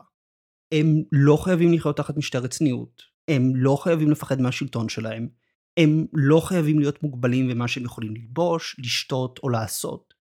הם 0.74 0.86
לא 1.12 1.36
חייבים 1.36 1.72
לחיות 1.72 1.96
תחת 1.96 2.16
משטרת 2.16 2.50
צניעות, 2.50 3.02
הם 3.28 3.52
לא 3.54 3.76
חייבים 3.82 4.10
לפחד 4.10 4.40
מהשלטון 4.40 4.88
שלהם, 4.88 5.28
הם 5.76 6.06
לא 6.12 6.40
חייבים 6.40 6.78
להיות 6.78 7.02
מוגבלים 7.02 7.48
במה 7.48 7.68
שהם 7.68 7.84
יכולים 7.84 8.14
ללבוש, 8.16 8.76
לשתות 8.78 9.40
או 9.42 9.48
לעשות. 9.48 10.14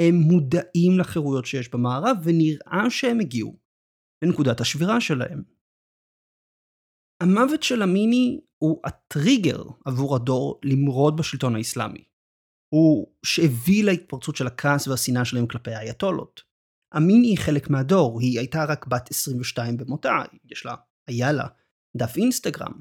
הם 0.00 0.14
מודעים 0.14 0.98
לחירויות 0.98 1.46
שיש 1.46 1.72
במערב 1.72 2.16
ונראה 2.24 2.90
שהם 2.90 3.20
הגיעו 3.20 3.58
לנקודת 4.24 4.60
השבירה 4.60 5.00
שלהם. 5.00 5.42
המוות 7.22 7.62
של 7.62 7.82
המיני 7.82 8.40
הוא 8.58 8.80
הטריגר 8.84 9.62
עבור 9.84 10.16
הדור 10.16 10.60
למרוד 10.64 11.16
בשלטון 11.16 11.56
האסלאמי. 11.56 12.04
הוא 12.68 13.12
שהביא 13.22 13.84
להתפרצות 13.84 14.36
של 14.36 14.46
הכעס 14.46 14.88
והשנאה 14.88 15.24
שלהם 15.24 15.46
כלפי 15.46 15.74
האייתולות. 15.74 16.42
המיני 16.92 17.26
היא 17.26 17.38
חלק 17.38 17.70
מהדור, 17.70 18.20
היא 18.20 18.38
הייתה 18.38 18.64
רק 18.64 18.86
בת 18.86 19.10
22 19.10 19.76
במותה, 19.76 20.22
יש 20.44 20.66
לה, 20.66 20.74
היה 21.06 21.32
לה, 21.32 21.46
דף 21.96 22.16
אינסטגרם. 22.16 22.72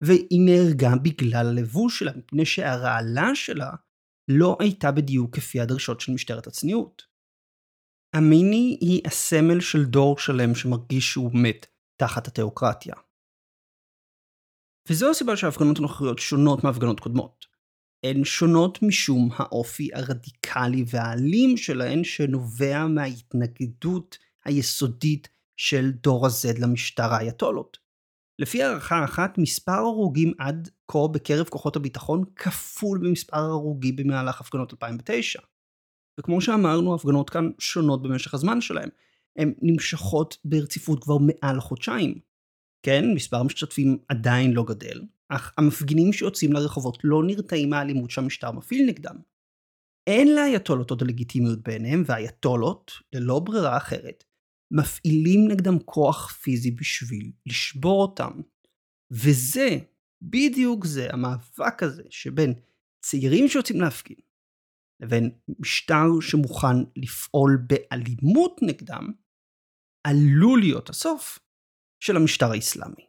והיא 0.00 0.40
נהרגה 0.46 0.90
בגלל 1.02 1.46
הלבוש 1.46 1.98
שלה, 1.98 2.12
מפני 2.16 2.46
שהרעלה 2.46 3.34
שלה 3.34 3.70
לא 4.28 4.56
הייתה 4.60 4.92
בדיוק 4.92 5.36
כפי 5.36 5.60
הדרישות 5.60 6.00
של 6.00 6.12
משטרת 6.12 6.46
הצניעות. 6.46 7.02
המיני 8.14 8.78
היא 8.80 9.02
הסמל 9.06 9.60
של 9.60 9.84
דור 9.84 10.18
שלם 10.18 10.54
שמרגיש 10.54 11.12
שהוא 11.12 11.30
מת 11.34 11.66
תחת 12.00 12.28
התיאוקרטיה. 12.28 12.94
וזו 14.88 15.10
הסיבה 15.10 15.36
שההפגנות 15.36 15.78
הנוכחיות 15.78 16.18
שונות 16.18 16.64
מהפגנות 16.64 17.00
קודמות. 17.00 17.55
הן 18.10 18.24
שונות 18.24 18.82
משום 18.82 19.28
האופי 19.36 19.88
הרדיקלי 19.94 20.84
והאלים 20.86 21.56
שלהן 21.56 22.04
שנובע 22.04 22.86
מההתנגדות 22.86 24.18
היסודית 24.44 25.28
של 25.56 25.90
דור 25.90 26.26
ה-Z 26.26 26.60
למשטר 26.60 27.14
האייתולות. 27.14 27.78
לפי 28.38 28.62
הערכה 28.62 29.04
אחת, 29.04 29.38
מספר 29.38 29.72
הרוגים 29.72 30.32
עד 30.38 30.70
כה 30.88 30.98
בקרב 31.12 31.48
כוחות 31.48 31.76
הביטחון 31.76 32.24
כפול 32.36 32.98
במספר 32.98 33.36
הרוגים 33.36 33.96
במהלך 33.96 34.40
הפגנות 34.40 34.72
2009. 34.72 35.40
וכמו 36.20 36.40
שאמרנו, 36.40 36.92
ההפגנות 36.92 37.30
כאן 37.30 37.50
שונות 37.58 38.02
במשך 38.02 38.34
הזמן 38.34 38.60
שלהן. 38.60 38.88
הן 39.36 39.54
נמשכות 39.62 40.36
ברציפות 40.44 41.04
כבר 41.04 41.16
מעל 41.18 41.60
חודשיים. 41.60 42.18
כן, 42.82 43.14
מספר 43.14 43.36
המשתתפים 43.36 43.98
עדיין 44.08 44.52
לא 44.52 44.64
גדל, 44.64 45.00
אך 45.28 45.52
המפגינים 45.58 46.12
שיוצאים 46.12 46.52
לרחובות 46.52 46.98
לא 47.04 47.22
נרתעים 47.26 47.70
מהאלימות 47.70 48.10
שהמשטר 48.10 48.52
מפעיל 48.52 48.86
נגדם. 48.88 49.16
אין 50.06 50.34
לאייתולות 50.34 50.90
עוד 50.90 51.02
הלגיטימיות 51.02 51.62
בעיניהם, 51.62 52.02
והאייתולות, 52.06 52.92
ללא 53.12 53.38
ברירה 53.38 53.76
אחרת, 53.76 54.24
מפעילים 54.70 55.48
נגדם 55.48 55.78
כוח 55.84 56.32
פיזי 56.32 56.70
בשביל 56.70 57.32
לשבור 57.46 58.02
אותם. 58.02 58.40
וזה, 59.10 59.68
בדיוק 60.22 60.86
זה, 60.86 61.06
המאבק 61.12 61.82
הזה 61.82 62.02
שבין 62.10 62.54
צעירים 63.04 63.48
שיוצאים 63.48 63.80
להפגין, 63.80 64.16
לבין 65.00 65.30
משטר 65.58 66.20
שמוכן 66.20 66.76
לפעול 66.96 67.58
באלימות 67.66 68.60
נגדם, 68.62 69.12
עלול 70.06 70.60
להיות 70.60 70.90
הסוף 70.90 71.38
של 72.00 72.16
המשטר 72.16 72.52
האסלאמי. 72.52 73.06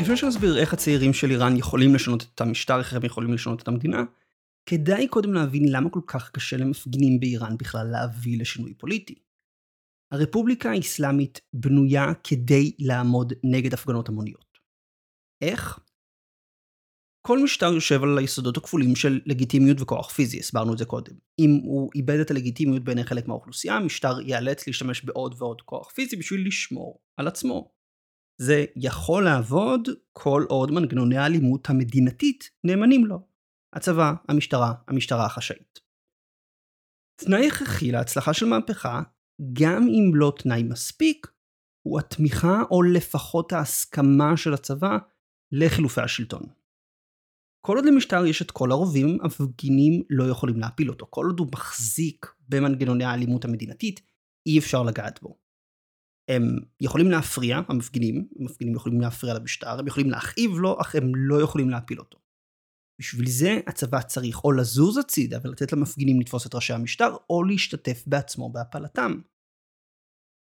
לפני 0.00 0.16
שנסביר 0.16 0.58
איך 0.58 0.72
הצעירים 0.72 1.12
של 1.12 1.30
איראן 1.30 1.56
יכולים 1.56 1.94
לשנות 1.94 2.26
את 2.34 2.40
המשטר, 2.40 2.78
איך 2.78 2.94
הם 2.94 3.04
יכולים 3.04 3.32
לשנות 3.32 3.62
את 3.62 3.68
המדינה, 3.68 4.04
כדאי 4.66 5.08
קודם 5.08 5.32
להבין 5.32 5.64
למה 5.68 5.90
כל 5.90 6.00
כך 6.06 6.30
קשה 6.30 6.56
למפגינים 6.56 7.20
באיראן 7.20 7.56
בכלל 7.58 7.86
להביא 7.86 8.40
לשינוי 8.40 8.74
פוליטי. 8.74 9.14
הרפובליקה 10.14 10.70
האסלאמית 10.70 11.40
בנויה 11.52 12.06
כדי 12.24 12.72
לעמוד 12.78 13.32
נגד 13.44 13.74
הפגנות 13.74 14.08
המוניות. 14.08 14.58
איך? 15.42 15.78
כל 17.26 17.38
משטר 17.44 17.72
יושב 17.72 18.02
על 18.02 18.18
היסודות 18.18 18.56
הכפולים 18.56 18.96
של 18.96 19.20
לגיטימיות 19.26 19.80
וכוח 19.80 20.10
פיזי, 20.10 20.38
הסברנו 20.38 20.72
את 20.72 20.78
זה 20.78 20.84
קודם. 20.84 21.12
אם 21.38 21.60
הוא 21.64 21.90
איבד 21.94 22.18
את 22.20 22.30
הלגיטימיות 22.30 22.84
בעיני 22.84 23.04
חלק 23.04 23.28
מהאוכלוסייה, 23.28 23.74
המשטר 23.74 24.20
ייאלץ 24.20 24.66
להשתמש 24.66 25.04
בעוד 25.04 25.34
ועוד 25.38 25.62
כוח 25.62 25.90
פיזי 25.90 26.16
בשביל 26.16 26.46
לשמור 26.46 27.00
על 27.16 27.28
עצמו. 27.28 27.72
זה 28.40 28.64
יכול 28.76 29.24
לעבוד 29.24 29.88
כל 30.12 30.44
עוד 30.48 30.70
מנגנוני 30.70 31.16
האלימות 31.16 31.70
המדינתית 31.70 32.50
נאמנים 32.64 33.06
לו. 33.06 33.26
הצבא, 33.76 34.12
המשטרה, 34.28 34.72
המשטרה 34.88 35.26
החשאית. 35.26 35.78
תנאי 37.16 37.46
הכרחי 37.46 37.92
להצלחה 37.92 38.34
של 38.34 38.46
מהפכה, 38.46 39.02
גם 39.52 39.82
אם 39.82 40.10
לא 40.14 40.32
תנאי 40.38 40.62
מספיק, 40.62 41.26
הוא 41.86 41.98
התמיכה 41.98 42.62
או 42.70 42.82
לפחות 42.82 43.52
ההסכמה 43.52 44.36
של 44.36 44.54
הצבא 44.54 44.98
לחילופי 45.52 46.00
השלטון. 46.00 46.42
כל 47.66 47.76
עוד 47.76 47.84
למשטר 47.84 48.26
יש 48.26 48.42
את 48.42 48.50
כל 48.50 48.72
הרובים, 48.72 49.18
המפגינים 49.22 50.02
לא 50.10 50.24
יכולים 50.24 50.60
להפיל 50.60 50.90
אותו. 50.90 51.06
כל 51.10 51.26
עוד 51.26 51.38
הוא 51.38 51.48
מחזיק 51.52 52.26
במנגנוני 52.48 53.04
האלימות 53.04 53.44
המדינתית, 53.44 54.00
אי 54.46 54.58
אפשר 54.58 54.82
לגעת 54.82 55.22
בו. 55.22 55.38
הם 56.28 56.42
יכולים 56.80 57.10
להפריע, 57.10 57.60
המפגינים, 57.68 58.28
המפגינים 58.40 58.74
יכולים 58.74 59.00
להפריע 59.00 59.34
למשטר, 59.34 59.78
הם 59.78 59.86
יכולים 59.86 60.10
להכאיב 60.10 60.50
לו, 60.50 60.80
אך 60.80 60.94
הם 60.94 61.14
לא 61.14 61.42
יכולים 61.42 61.70
להפיל 61.70 61.98
אותו. 61.98 62.18
בשביל 62.98 63.28
זה 63.28 63.60
הצבא 63.66 64.02
צריך 64.02 64.44
או 64.44 64.52
לזוז 64.52 64.98
הצידה 64.98 65.38
ולתת 65.42 65.72
למפגינים 65.72 66.20
לתפוס 66.20 66.46
את 66.46 66.54
ראשי 66.54 66.72
המשטר, 66.72 67.16
או 67.30 67.44
להשתתף 67.44 68.04
בעצמו 68.06 68.52
בהפלתם. 68.52 69.20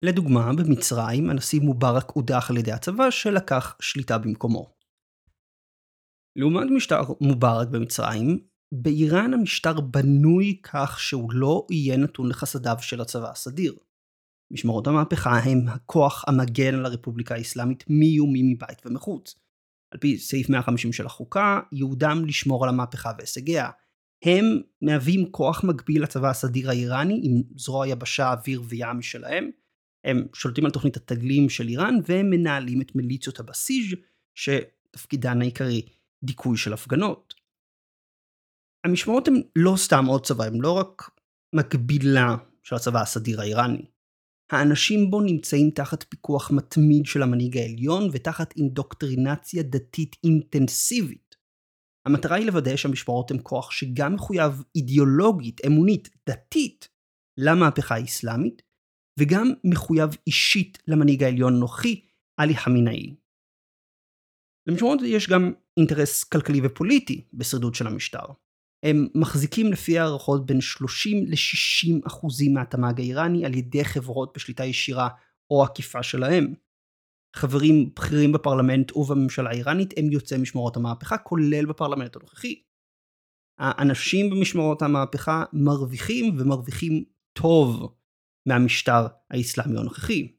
לדוגמה, 0.04 0.52
במצרים 0.52 1.30
הנשיא 1.30 1.61
מובארק 1.61 2.11
הודח 2.11 2.50
על 2.50 2.56
ידי 2.56 2.72
הצבא 2.72 3.11
שלקח 3.11 3.76
שליטה 3.80 4.18
במקומו. 4.18 4.75
לעומת 6.37 6.66
משטר 6.76 7.02
מובארק 7.20 7.68
במצרים, 7.68 8.38
באיראן 8.75 9.34
המשטר 9.34 9.80
בנוי 9.80 10.61
כך 10.62 11.00
שהוא 11.00 11.32
לא 11.32 11.66
יהיה 11.70 11.96
נתון 11.96 12.28
לחסדיו 12.28 12.76
של 12.80 13.00
הצבא 13.00 13.30
הסדיר. 13.30 13.75
משמרות 14.52 14.87
המהפכה 14.87 15.30
הם 15.30 15.68
הכוח 15.68 16.25
המגן 16.28 16.75
על 16.75 16.87
הרפובליקה 16.87 17.34
האסלאמית 17.34 17.84
מאיומים 17.88 18.50
מבית 18.50 18.87
ומחוץ. 18.87 19.41
על 19.92 19.99
פי 19.99 20.18
סעיף 20.18 20.49
150 20.49 20.92
של 20.92 21.06
החוקה, 21.06 21.61
ייעודם 21.72 22.25
לשמור 22.26 22.64
על 22.64 22.68
המהפכה 22.68 23.12
והישגיה. 23.18 23.70
הם 24.25 24.44
מהווים 24.82 25.30
כוח 25.30 25.64
מקביל 25.64 26.02
לצבא 26.02 26.30
הסדיר 26.30 26.70
האיראני 26.70 27.20
עם 27.22 27.42
זרוע 27.56 27.88
יבשה, 27.88 28.32
אוויר 28.32 28.62
וים 28.64 28.99
משלהם. 28.99 29.50
הם 30.04 30.26
שולטים 30.34 30.64
על 30.64 30.70
תוכנית 30.70 30.96
התגלים 30.96 31.49
של 31.49 31.68
איראן 31.68 31.94
והם 32.06 32.30
מנהלים 32.30 32.80
את 32.80 32.94
מיליציות 32.94 33.40
הבסיג' 33.40 33.94
שתפקידן 34.34 35.40
העיקרי 35.40 35.82
דיכוי 36.25 36.56
של 36.56 36.72
הפגנות. 36.72 37.34
המשמרות 38.84 39.28
הן 39.28 39.42
לא 39.56 39.75
סתם 39.76 40.06
עוד 40.06 40.26
צבא, 40.26 40.44
הן 40.44 40.61
לא 40.61 40.72
רק 40.72 41.11
מקבילה 41.54 42.37
של 42.62 42.76
הצבא 42.76 43.00
הסדיר 43.00 43.40
האיראני. 43.40 43.87
האנשים 44.52 45.11
בו 45.11 45.21
נמצאים 45.21 45.71
תחת 45.71 46.02
פיקוח 46.09 46.50
מתמיד 46.50 47.06
של 47.06 47.23
המנהיג 47.23 47.56
העליון 47.56 48.09
ותחת 48.12 48.56
אינדוקטרינציה 48.56 49.62
דתית 49.62 50.16
אינטנסיבית. 50.25 51.37
המטרה 52.06 52.37
היא 52.37 52.47
לוודא 52.47 52.76
שהמשמרות 52.76 53.30
הן 53.30 53.38
כוח 53.42 53.71
שגם 53.71 54.14
מחויב 54.14 54.62
אידיאולוגית, 54.76 55.61
אמונית, 55.66 56.09
דתית, 56.28 56.88
למהפכה 57.38 57.94
האסלאמית, 57.94 58.62
וגם 59.21 59.52
מחויב 59.64 60.11
אישית 60.26 60.78
למנהיג 60.88 61.23
העליון 61.23 61.54
הנוכחי, 61.54 62.00
עלי 62.40 62.56
חמינאי. 62.56 63.16
למשמעות 64.66 65.00
יש 65.06 65.28
גם 65.30 65.52
אינטרס 65.76 66.25
כלכלי 66.25 66.61
ופוליטי 66.64 67.28
בשרידות 67.32 67.75
של 67.75 67.87
המשטר. 67.87 68.26
הם 68.83 69.09
מחזיקים 69.15 69.73
לפי 69.73 69.99
הערכות 69.99 70.47
בין 70.47 70.61
30 70.61 71.27
ל-60 71.27 72.07
אחוזים 72.07 72.55
מהתמ"ג 72.55 73.01
האיראני 73.01 73.45
על 73.45 73.55
ידי 73.55 73.85
חברות 73.85 74.33
בשליטה 74.35 74.65
ישירה 74.65 75.09
או 75.51 75.65
עקיפה 75.65 76.03
שלהם. 76.03 76.55
חברים 77.37 77.91
בכירים 77.97 78.33
בפרלמנט 78.33 78.97
ובממשלה 78.97 79.51
האיראנית 79.51 79.95
הם 79.97 80.12
יוצאי 80.12 80.39
משמרות 80.39 80.77
המהפכה, 80.77 81.19
כולל 81.19 81.67
בפרלמנט 81.67 82.17
הנוכחי. 82.17 82.62
האנשים 83.59 84.31
במשמרות 84.31 84.83
המהפכה 84.83 85.45
מרוויחים 85.53 86.37
ומרוויחים 86.39 87.05
טוב 87.33 87.95
מהמשטר 88.47 89.07
האסלאמי 89.31 89.79
הנוכחי. 89.79 90.33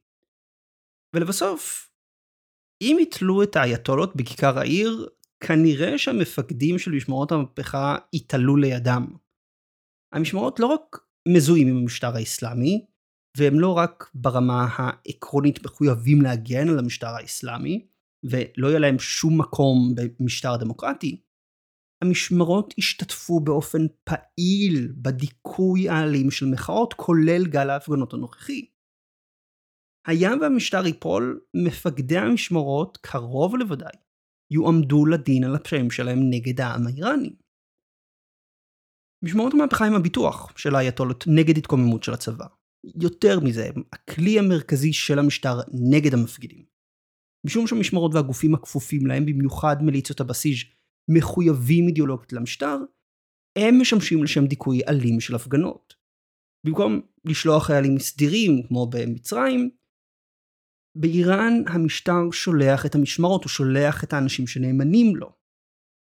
ולבסוף, 1.15 1.89
אם 2.81 2.97
יתלו 3.01 3.43
את 3.43 3.55
האייתולות 3.55 4.15
בכיכר 4.15 4.59
העיר, 4.59 5.07
כנראה 5.47 5.97
שהמפקדים 5.97 6.79
של 6.79 6.91
משמרות 6.91 7.31
המהפכה 7.31 7.95
יתעלו 8.13 8.55
לידם. 8.55 9.05
המשמרות 10.13 10.59
לא 10.59 10.65
רק 10.65 10.97
מזוהים 11.27 11.67
עם 11.67 11.77
המשטר 11.77 12.15
האסלאמי, 12.15 12.85
והם 13.37 13.59
לא 13.59 13.77
רק 13.77 14.11
ברמה 14.13 14.67
העקרונית 14.77 15.65
מחויבים 15.65 16.21
להגן 16.21 16.69
על 16.69 16.79
המשטר 16.79 17.07
האסלאמי, 17.07 17.87
ולא 18.23 18.67
יהיה 18.67 18.79
להם 18.79 18.99
שום 18.99 19.41
מקום 19.41 19.95
במשטר 20.19 20.57
דמוקרטי, 20.57 21.21
המשמרות 22.03 22.73
השתתפו 22.77 23.39
באופן 23.39 23.81
פעיל 24.03 24.93
בדיכוי 24.97 25.89
האלים 25.89 26.31
של 26.31 26.45
מחאות, 26.45 26.93
כולל 26.93 27.45
גל 27.45 27.69
ההפגנות 27.69 28.13
הנוכחי. 28.13 28.65
היה 30.07 30.31
והמשטר 30.41 30.85
ייפול, 30.85 31.41
מפקדי 31.65 32.17
המשמרות, 32.17 32.97
קרוב 33.01 33.55
לוודאי, 33.55 33.97
יועמדו 34.51 35.05
לדין 35.05 35.43
על 35.43 35.55
הפשעים 35.55 35.91
שלהם 35.91 36.19
נגד 36.29 36.61
העם 36.61 36.87
האיראני. 36.87 37.35
משמעות 39.25 39.53
המהפכה 39.53 39.85
עם 39.87 39.93
הביטוח 39.95 40.57
של 40.57 40.75
האייתולות 40.75 41.23
נגד 41.27 41.57
התקוממות 41.57 42.03
של 42.03 42.13
הצבא. 42.13 42.45
יותר 43.01 43.39
מזה, 43.39 43.69
הכלי 43.93 44.39
המרכזי 44.39 44.93
של 44.93 45.19
המשטר 45.19 45.59
נגד 45.91 46.13
המפגינים. 46.13 46.65
משום 47.45 47.67
שהמשמרות 47.67 48.11
והגופים 48.13 48.55
הכפופים 48.55 49.05
להם, 49.05 49.25
במיוחד 49.25 49.75
מיליציות 49.81 50.19
הבסיג', 50.19 50.57
מחויבים 51.09 51.87
אידיאולוגית 51.87 52.33
למשטר, 52.33 52.77
הם 53.57 53.81
משמשים 53.81 54.23
לשם 54.23 54.45
דיכוי 54.45 54.81
אלים 54.87 55.19
של 55.19 55.35
הפגנות. 55.35 55.93
במקום 56.65 57.01
לשלוח 57.25 57.67
חיילים 57.67 57.99
סדירים, 57.99 58.67
כמו 58.67 58.89
במצרים, 58.89 59.69
באיראן 60.95 61.53
המשטר 61.67 62.31
שולח 62.31 62.85
את 62.85 62.95
המשמרות, 62.95 63.43
הוא 63.43 63.49
שולח 63.49 64.03
את 64.03 64.13
האנשים 64.13 64.47
שנאמנים 64.47 65.15
לו. 65.15 65.35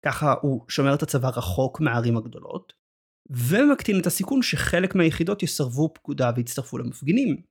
ככה 0.05 0.35
הוא 0.42 0.64
שומר 0.68 0.94
את 0.94 1.03
הצבא 1.03 1.29
רחוק 1.29 1.81
מהערים 1.81 2.16
הגדולות, 2.16 2.72
ומקטין 3.31 4.01
את 4.01 4.07
הסיכון 4.07 4.42
שחלק 4.42 4.94
מהיחידות 4.94 5.42
יסרבו 5.42 5.94
פקודה 5.94 6.31
ויצטרפו 6.37 6.79
למפגינים. 6.79 7.42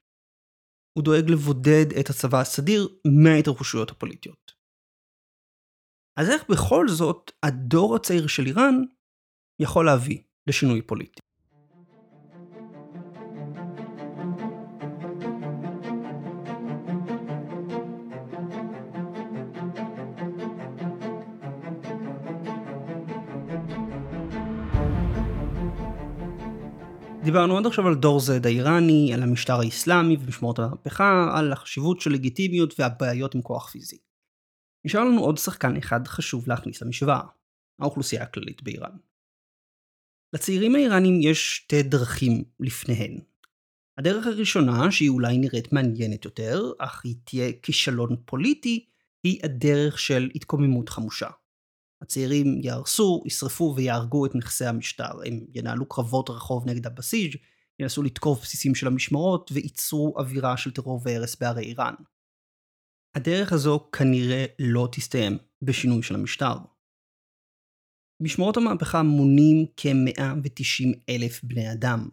הוא 0.98 1.04
דואג 1.04 1.30
לבודד 1.30 1.86
את 2.00 2.10
הצבא 2.10 2.40
הסדיר 2.42 2.88
מההתרחשויות 3.24 3.92
הפוליטיות. 3.92 4.52
אז 6.20 6.30
איך 6.30 6.50
בכל 6.50 6.88
זאת 6.88 7.32
הדור 7.44 7.96
הצעיר 7.96 8.28
של 8.28 8.46
איראן 8.46 8.76
יכול 9.62 9.86
להביא 9.86 10.24
לשינוי 10.48 10.82
פוליטי? 10.82 11.25
דיברנו 27.26 27.58
עד 27.58 27.66
עכשיו 27.66 27.88
על 27.88 27.96
דור 27.96 28.20
זד 28.20 28.46
האיראני, 28.46 29.14
על 29.14 29.24
המשטר 29.24 29.60
האיסלאמי 29.60 30.18
ומשמורת 30.20 30.60
המהפכה, 30.60 31.32
על 31.38 31.54
החשיבות 31.54 32.02
של 32.02 32.12
לגיטימיות 32.12 32.80
והבעיות 32.80 33.36
עם 33.36 33.42
כוח 33.42 33.70
פיזי. 33.72 33.98
נשאר 34.86 35.04
לנו 35.04 35.22
עוד 35.22 35.38
שחקן 35.38 35.78
אחד 35.78 36.08
חשוב 36.08 36.50
להכניס 36.50 36.82
למשוואה, 36.82 37.22
האוכלוסייה 37.80 38.24
הכללית 38.24 38.64
באיראן. 38.64 38.98
לצעירים 40.34 40.76
האיראנים 40.76 41.22
יש 41.22 41.56
שתי 41.56 41.84
דרכים 41.84 42.44
לפניהן. 42.60 43.20
הדרך 43.98 44.28
הראשונה, 44.28 44.92
שהיא 44.92 45.10
אולי 45.10 45.38
נראית 45.38 45.74
מעניינת 45.74 46.26
יותר, 46.26 46.72
אך 46.80 47.06
היא 47.06 47.16
תהיה 47.24 47.52
כישלון 47.62 48.16
פוליטי, 48.26 48.86
היא 49.24 49.40
הדרך 49.44 50.00
של 50.00 50.30
התקוממות 50.36 50.90
חמושה. 50.90 51.30
הצעירים 52.02 52.60
יהרסו, 52.64 53.24
ישרפו 53.26 53.74
ויהרגו 53.78 54.26
את 54.26 54.36
נכסי 54.36 54.66
המשטר. 54.66 55.12
הם 55.26 55.40
ינהלו 55.54 55.90
קרבות 55.90 56.30
רחוב 56.30 56.70
נגד 56.70 56.86
הבסיג', 56.86 57.36
ינסו 57.80 58.04
לתקוף 58.04 58.42
בסיסים 58.42 58.76
של 58.76 58.88
המשמרות, 58.88 59.52
וייצרו 59.54 60.14
אווירה 60.18 60.58
של 60.58 60.72
טרור 60.72 61.02
והרס 61.04 61.36
בערי 61.36 61.64
איראן. 61.64 61.94
הדרך 63.16 63.54
הזו 63.54 63.90
כנראה 63.92 64.46
לא 64.60 64.88
תסתיים 64.92 65.38
בשינוי 65.62 66.04
של 66.04 66.16
המשטר. 66.16 66.56
משמרות 68.22 68.58
המהפכה 68.58 69.04
מונים 69.04 69.66
כ-190 69.78 71.00
אלף 71.10 71.44
בני 71.44 71.72
אדם. 71.72 72.10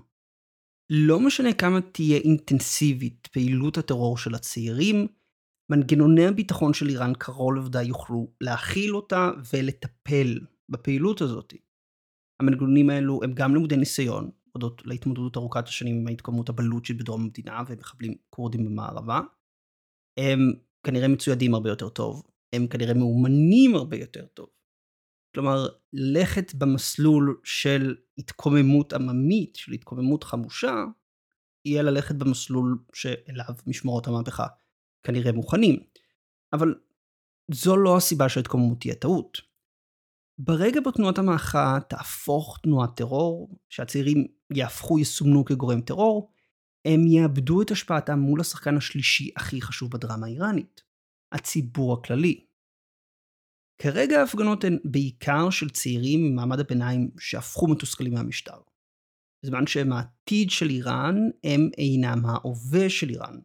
לא 0.90 1.20
משנה 1.20 1.52
כמה 1.52 1.80
תהיה 1.80 2.18
אינטנסיבית 2.18 3.26
פעילות 3.32 3.78
הטרור 3.78 4.18
של 4.18 4.34
הצעירים, 4.34 5.06
מנגנוני 5.72 6.26
הביטחון 6.26 6.74
של 6.74 6.88
איראן 6.88 7.12
קרוב 7.18 7.54
לוודאי 7.54 7.84
יוכלו 7.84 8.32
להכיל 8.40 8.96
אותה 8.96 9.30
ולטפל 9.52 10.38
בפעילות 10.68 11.20
הזאת. 11.20 11.54
המנגנונים 12.40 12.90
האלו 12.90 13.20
הם 13.22 13.32
גם 13.32 13.54
לימודי 13.54 13.76
ניסיון, 13.76 14.30
הודות 14.52 14.82
להתמודדות 14.84 15.36
ארוכת 15.36 15.68
השנים 15.68 15.96
עם 15.96 16.06
ההתקוממות 16.08 16.48
הבלוצ'ית 16.48 16.98
בדרום 16.98 17.22
המדינה 17.22 17.62
ומחבלים 17.68 18.14
כורדים 18.30 18.64
במערבה. 18.64 19.20
הם 20.20 20.38
כנראה 20.86 21.08
מצוידים 21.08 21.54
הרבה 21.54 21.68
יותר 21.70 21.88
טוב, 21.88 22.22
הם 22.52 22.66
כנראה 22.66 22.94
מאומנים 22.94 23.74
הרבה 23.74 23.96
יותר 23.96 24.26
טוב. 24.26 24.48
כלומר, 25.34 25.66
ללכת 25.92 26.54
במסלול 26.54 27.40
של 27.44 27.96
התקוממות 28.18 28.92
עממית, 28.92 29.56
של 29.56 29.72
התקוממות 29.72 30.24
חמושה, 30.24 30.84
יהיה 31.64 31.82
ללכת 31.82 32.14
במסלול 32.14 32.78
שאליו 32.92 33.54
משמרות 33.66 34.06
המהפכה 34.06 34.46
כנראה 35.02 35.32
מוכנים. 35.32 35.80
אבל 36.52 36.74
זו 37.52 37.76
לא 37.76 37.96
הסיבה 37.96 38.28
שההתקוממות 38.28 38.80
תהיה 38.80 38.94
טעות. 38.94 39.40
ברגע 40.38 40.80
בו 40.80 40.90
תנועת 40.90 41.18
המהכה 41.18 41.78
תהפוך 41.88 42.58
תנועת 42.62 42.90
טרור, 42.96 43.58
שהצעירים 43.68 44.26
יהפכו, 44.54 44.98
יסומנו 44.98 45.44
כגורם 45.44 45.80
טרור, 45.80 46.32
הם 46.84 47.06
יאבדו 47.06 47.62
את 47.62 47.70
השפעתם 47.70 48.18
מול 48.18 48.40
השחקן 48.40 48.76
השלישי 48.76 49.30
הכי 49.36 49.62
חשוב 49.62 49.90
בדרמה 49.90 50.26
האיראנית, 50.26 50.82
הציבור 51.32 51.92
הכללי. 51.94 52.46
כרגע 53.78 54.20
ההפגנות 54.20 54.64
הן 54.64 54.78
בעיקר 54.84 55.50
של 55.50 55.70
צעירים 55.70 56.20
ממעמד 56.24 56.60
הביניים 56.60 57.10
שהפכו 57.18 57.68
מתוסכלים 57.68 58.14
מהמשטר. 58.14 58.60
בזמן 59.44 59.66
שהם 59.66 59.92
העתיד 59.92 60.50
של 60.50 60.70
איראן, 60.70 61.16
הם 61.44 61.70
אינם 61.78 62.26
ההווה 62.26 62.90
של 62.90 63.10
איראן. 63.10 63.38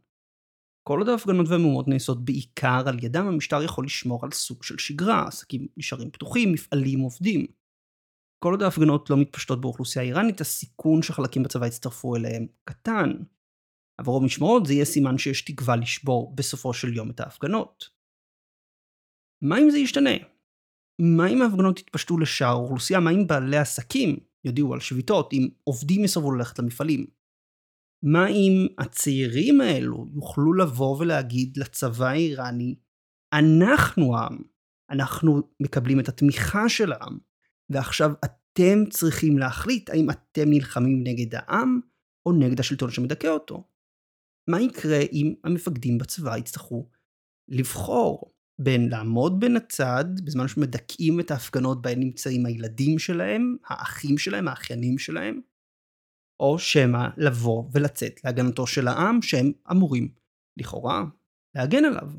כל 0.88 1.00
עוד 1.00 1.10
ההפגנות 1.10 1.48
והמהומות 1.50 1.88
נעשות 1.88 2.26
בעיקר 2.26 2.84
על 2.88 3.04
ידם, 3.04 3.28
המשטר 3.28 3.64
יכול 3.64 3.86
לשמור 3.86 4.20
על 4.24 4.32
סוג 4.32 4.64
של 4.64 4.78
שגרה, 4.78 5.28
עסקים 5.28 5.68
נשארים 5.78 6.12
פתוחים, 6.12 6.52
מפעלים 6.52 7.00
עובדים. 7.00 7.46
כל 8.44 8.52
עוד 8.54 8.62
ההפגנות 8.62 9.10
לא 9.10 9.18
מתפשטות 9.18 9.62
באוכלוסייה 9.62 10.06
האיראנית, 10.06 10.42
הסיכון 10.42 11.02
שחלקים 11.02 11.44
בצבא 11.44 11.68
יצטרפו 11.68 12.16
אליהם 12.16 12.48
קטן. 12.64 13.12
עבור 13.98 14.22
המשמרות 14.22 14.66
זה 14.66 14.74
יהיה 14.74 14.86
סימן 14.86 15.18
שיש 15.18 15.46
תקווה 15.46 15.76
לשבור 15.76 16.36
בסופו 16.36 16.74
של 16.74 16.94
יום 16.94 17.10
את 17.10 17.20
ההפגנות. 17.20 17.90
מה 19.44 19.60
אם 19.60 19.70
זה 19.70 19.78
ישתנה? 19.78 20.16
מה 21.02 21.28
אם 21.28 21.42
ההפגנות 21.42 21.80
יתפשטו 21.80 22.18
לשאר 22.18 22.48
האוכלוסייה? 22.48 23.00
מה 23.00 23.12
אם 23.12 23.28
בעלי 23.28 23.58
עסקים 23.58 24.18
יודיעו 24.46 24.74
על 24.74 24.80
שביתות? 24.80 25.34
אם 25.34 25.48
עובדים 25.64 26.04
יסרבו 26.04 26.32
ללכת 26.32 26.60
למפעלים? 26.60 27.17
מה 28.04 28.28
אם 28.28 28.68
הצעירים 28.78 29.62
האלו 29.62 30.06
יוכלו 30.16 30.54
לבוא 30.54 30.98
ולהגיד 30.98 31.58
לצבא 31.58 32.06
האיראני, 32.06 32.76
אנחנו 33.34 34.18
העם, 34.18 34.38
אנחנו 34.90 35.42
מקבלים 35.60 36.00
את 36.00 36.10
התמיכה 36.10 36.70
של 36.70 36.92
העם, 36.92 37.18
ועכשיו 37.70 38.12
אתם 38.26 38.90
צריכים 38.90 39.38
להחליט 39.38 39.90
האם 39.90 40.10
אתם 40.10 40.50
נלחמים 40.50 41.04
נגד 41.04 41.36
העם 41.36 41.80
או 42.26 42.32
נגד 42.32 42.60
השלטון 42.60 42.92
שמדכא 42.92 43.28
אותו. 43.28 43.64
מה 44.50 44.62
יקרה 44.62 45.00
אם 45.12 45.34
המפקדים 45.44 45.98
בצבא 45.98 46.38
יצטרכו 46.38 46.90
לבחור 47.48 48.34
בין 48.62 48.90
לעמוד 48.90 49.40
בין 49.40 49.56
הצד 49.56 50.06
בזמן 50.24 50.48
שמדכאים 50.48 51.20
את 51.20 51.32
ההפגנות 51.32 51.82
בהן 51.82 52.00
נמצאים 52.00 52.46
הילדים 52.46 53.00
שלהם, 53.00 53.56
האחים 53.66 54.18
שלהם, 54.18 54.48
האחיינים 54.48 54.98
שלהם, 54.98 55.42
או 56.40 56.60
שמא 56.60 57.08
לבוא 57.18 57.64
ולצאת 57.72 58.24
להגנתו 58.24 58.68
של 58.68 58.88
העם 58.88 59.22
שהם 59.22 59.52
אמורים, 59.72 60.14
לכאורה, 60.58 61.04
להגן 61.56 61.86
עליו. 61.86 62.12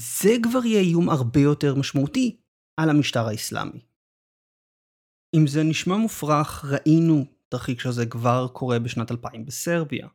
זה 0.00 0.30
כבר 0.42 0.64
יהיה 0.64 0.80
איום 0.80 1.10
הרבה 1.10 1.40
יותר 1.40 1.74
משמעותי 1.74 2.40
על 2.80 2.90
המשטר 2.90 3.26
האסלאמי. 3.28 3.86
אם 5.36 5.46
זה 5.46 5.62
נשמע 5.62 5.96
מופרך, 5.96 6.64
ראינו 6.64 7.24
תרחיש 7.48 7.86
הזה 7.86 8.06
כבר 8.06 8.48
קורה 8.52 8.78
בשנת 8.78 9.10
2000 9.10 9.44
בסרביה. 9.44 10.08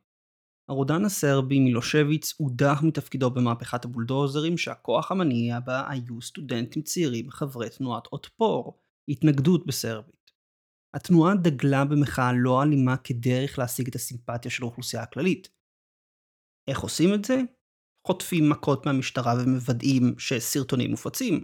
הרודן 0.69 1.05
הסרבי 1.05 1.59
מילושביץ 1.59 2.33
הודח 2.37 2.81
מתפקידו 2.83 3.29
במהפכת 3.29 3.85
הבולדוזרים 3.85 4.57
שהכוח 4.57 5.11
המניע 5.11 5.59
בה 5.59 5.89
היו 5.89 6.21
סטודנטים 6.21 6.81
צעירים 6.81 7.29
חברי 7.31 7.69
תנועת 7.69 8.07
אוטפור, 8.11 8.79
התנגדות 9.09 9.65
בסרבית. 9.65 10.20
התנועה 10.95 11.35
דגלה 11.35 11.85
במחאה 11.85 12.31
לא 12.33 12.63
אלימה 12.63 12.97
כדרך 12.97 13.59
להשיג 13.59 13.87
את 13.87 13.95
הסימפתיה 13.95 14.51
של 14.51 14.63
האוכלוסייה 14.63 15.03
הכללית. 15.03 15.49
איך 16.69 16.79
עושים 16.79 17.13
את 17.13 17.25
זה? 17.25 17.41
חוטפים 18.07 18.49
מכות 18.49 18.85
מהמשטרה 18.85 19.33
ומוודאים 19.43 20.15
שסרטונים 20.19 20.91
מופצים. 20.91 21.43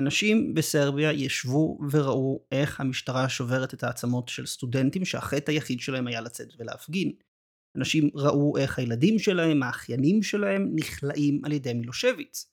אנשים 0.00 0.54
בסרביה 0.54 1.12
ישבו 1.12 1.78
וראו 1.90 2.46
איך 2.52 2.80
המשטרה 2.80 3.28
שוברת 3.28 3.74
את 3.74 3.82
העצמות 3.82 4.28
של 4.28 4.46
סטודנטים 4.46 5.04
שהחטא 5.04 5.50
היחיד 5.50 5.80
שלהם 5.80 6.06
היה 6.06 6.20
לצאת 6.20 6.48
ולהפגין. 6.58 7.12
אנשים 7.78 8.10
ראו 8.14 8.56
איך 8.56 8.78
הילדים 8.78 9.18
שלהם, 9.18 9.62
האחיינים 9.62 10.22
שלהם, 10.22 10.70
נכלאים 10.74 11.44
על 11.44 11.52
ידי 11.52 11.74
מילושביץ. 11.74 12.50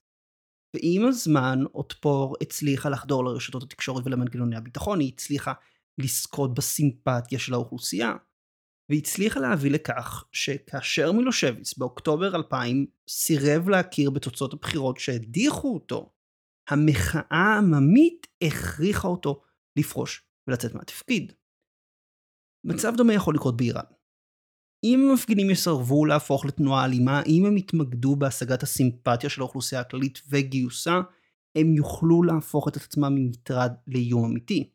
ועם 0.75 1.07
הזמן 1.07 1.59
אוטפור 1.73 2.35
הצליחה 2.41 2.89
לחדור 2.89 3.25
לרשתות 3.25 3.63
התקשורת 3.63 4.05
ולמנגנוני 4.05 4.55
הביטחון, 4.55 4.99
היא 4.99 5.11
הצליחה 5.13 5.53
לזכות 5.97 6.53
בסימפתיה 6.53 7.39
של 7.39 7.53
האוכלוסייה. 7.53 8.13
והצליחה 8.91 9.39
להביא 9.39 9.71
לכך 9.71 10.25
שכאשר 10.31 11.11
מילושביץ 11.11 11.77
באוקטובר 11.77 12.35
2000 12.35 12.85
סירב 13.09 13.69
להכיר 13.69 14.09
בתוצאות 14.09 14.53
הבחירות 14.53 14.97
שהדיחו 14.97 15.73
אותו, 15.73 16.13
המחאה 16.69 17.23
העממית 17.29 18.27
הכריחה 18.43 19.07
אותו 19.07 19.41
לפרוש 19.75 20.23
ולצאת 20.47 20.73
מהתפקיד. 20.73 21.33
מצב 22.65 22.93
דומה 22.97 23.13
יכול 23.13 23.35
לקרות 23.35 23.57
באיראן. 23.57 23.83
אם 24.83 25.07
המפגינים 25.09 25.49
יסרבו 25.49 26.05
להפוך 26.05 26.45
לתנועה 26.45 26.85
אלימה, 26.85 27.21
אם 27.25 27.45
הם 27.45 27.57
יתמקדו 27.57 28.15
בהשגת 28.15 28.63
הסימפתיה 28.63 29.29
של 29.29 29.41
האוכלוסייה 29.41 29.81
הכללית 29.81 30.21
וגיוסה, 30.29 31.01
הם 31.55 31.73
יוכלו 31.73 32.23
להפוך 32.23 32.67
את 32.67 32.75
עצמם 32.75 33.15
ממטרד 33.15 33.71
לאיום 33.87 34.25
אמיתי. 34.25 34.69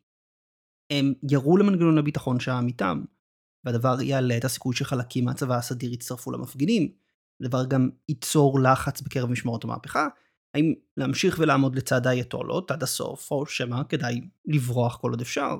הם 0.90 1.12
יראו 1.30 1.56
למנגנון 1.56 1.98
הביטחון 1.98 2.40
שהעם 2.40 2.66
איתם, 2.66 3.02
והדבר 3.64 4.00
יעלה 4.00 4.36
את 4.36 4.44
הסיכוי 4.44 4.76
שחלקים 4.76 5.24
מהצבא 5.24 5.56
הסדיר 5.56 5.92
יצטרפו 5.92 6.32
למפגינים. 6.32 6.92
הדבר 7.42 7.64
גם 7.64 7.90
ייצור 8.08 8.60
לחץ 8.60 9.00
בקרב 9.00 9.30
משמרות 9.30 9.64
המהפכה, 9.64 10.08
האם 10.54 10.74
להמשיך 10.96 11.36
ולעמוד 11.38 11.76
לצד 11.76 12.06
האייתולות 12.06 12.70
עד 12.70 12.82
הסוף, 12.82 13.30
או 13.30 13.46
שמא 13.46 13.82
כדאי 13.88 14.20
לברוח 14.46 14.96
כל 14.96 15.10
עוד 15.10 15.20
אפשר. 15.20 15.56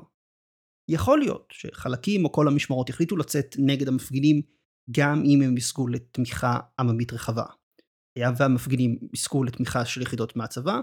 יכול 0.88 1.18
להיות 1.18 1.48
שחלקים 1.52 2.24
או 2.24 2.32
כל 2.32 2.48
המשמרות 2.48 2.88
יחליטו 2.88 3.16
לצאת 3.16 3.56
נגד 3.58 3.88
המפגינים 3.88 4.42
גם 4.90 5.22
אם 5.24 5.42
הם 5.42 5.56
יזכו 5.56 5.88
לתמיכה 5.88 6.58
עממית 6.78 7.12
רחבה. 7.12 7.44
היה 8.16 8.30
והמפגינים 8.36 8.98
יזכו 9.14 9.44
לתמיכה 9.44 9.84
של 9.84 10.02
יחידות 10.02 10.36
מהצבא, 10.36 10.80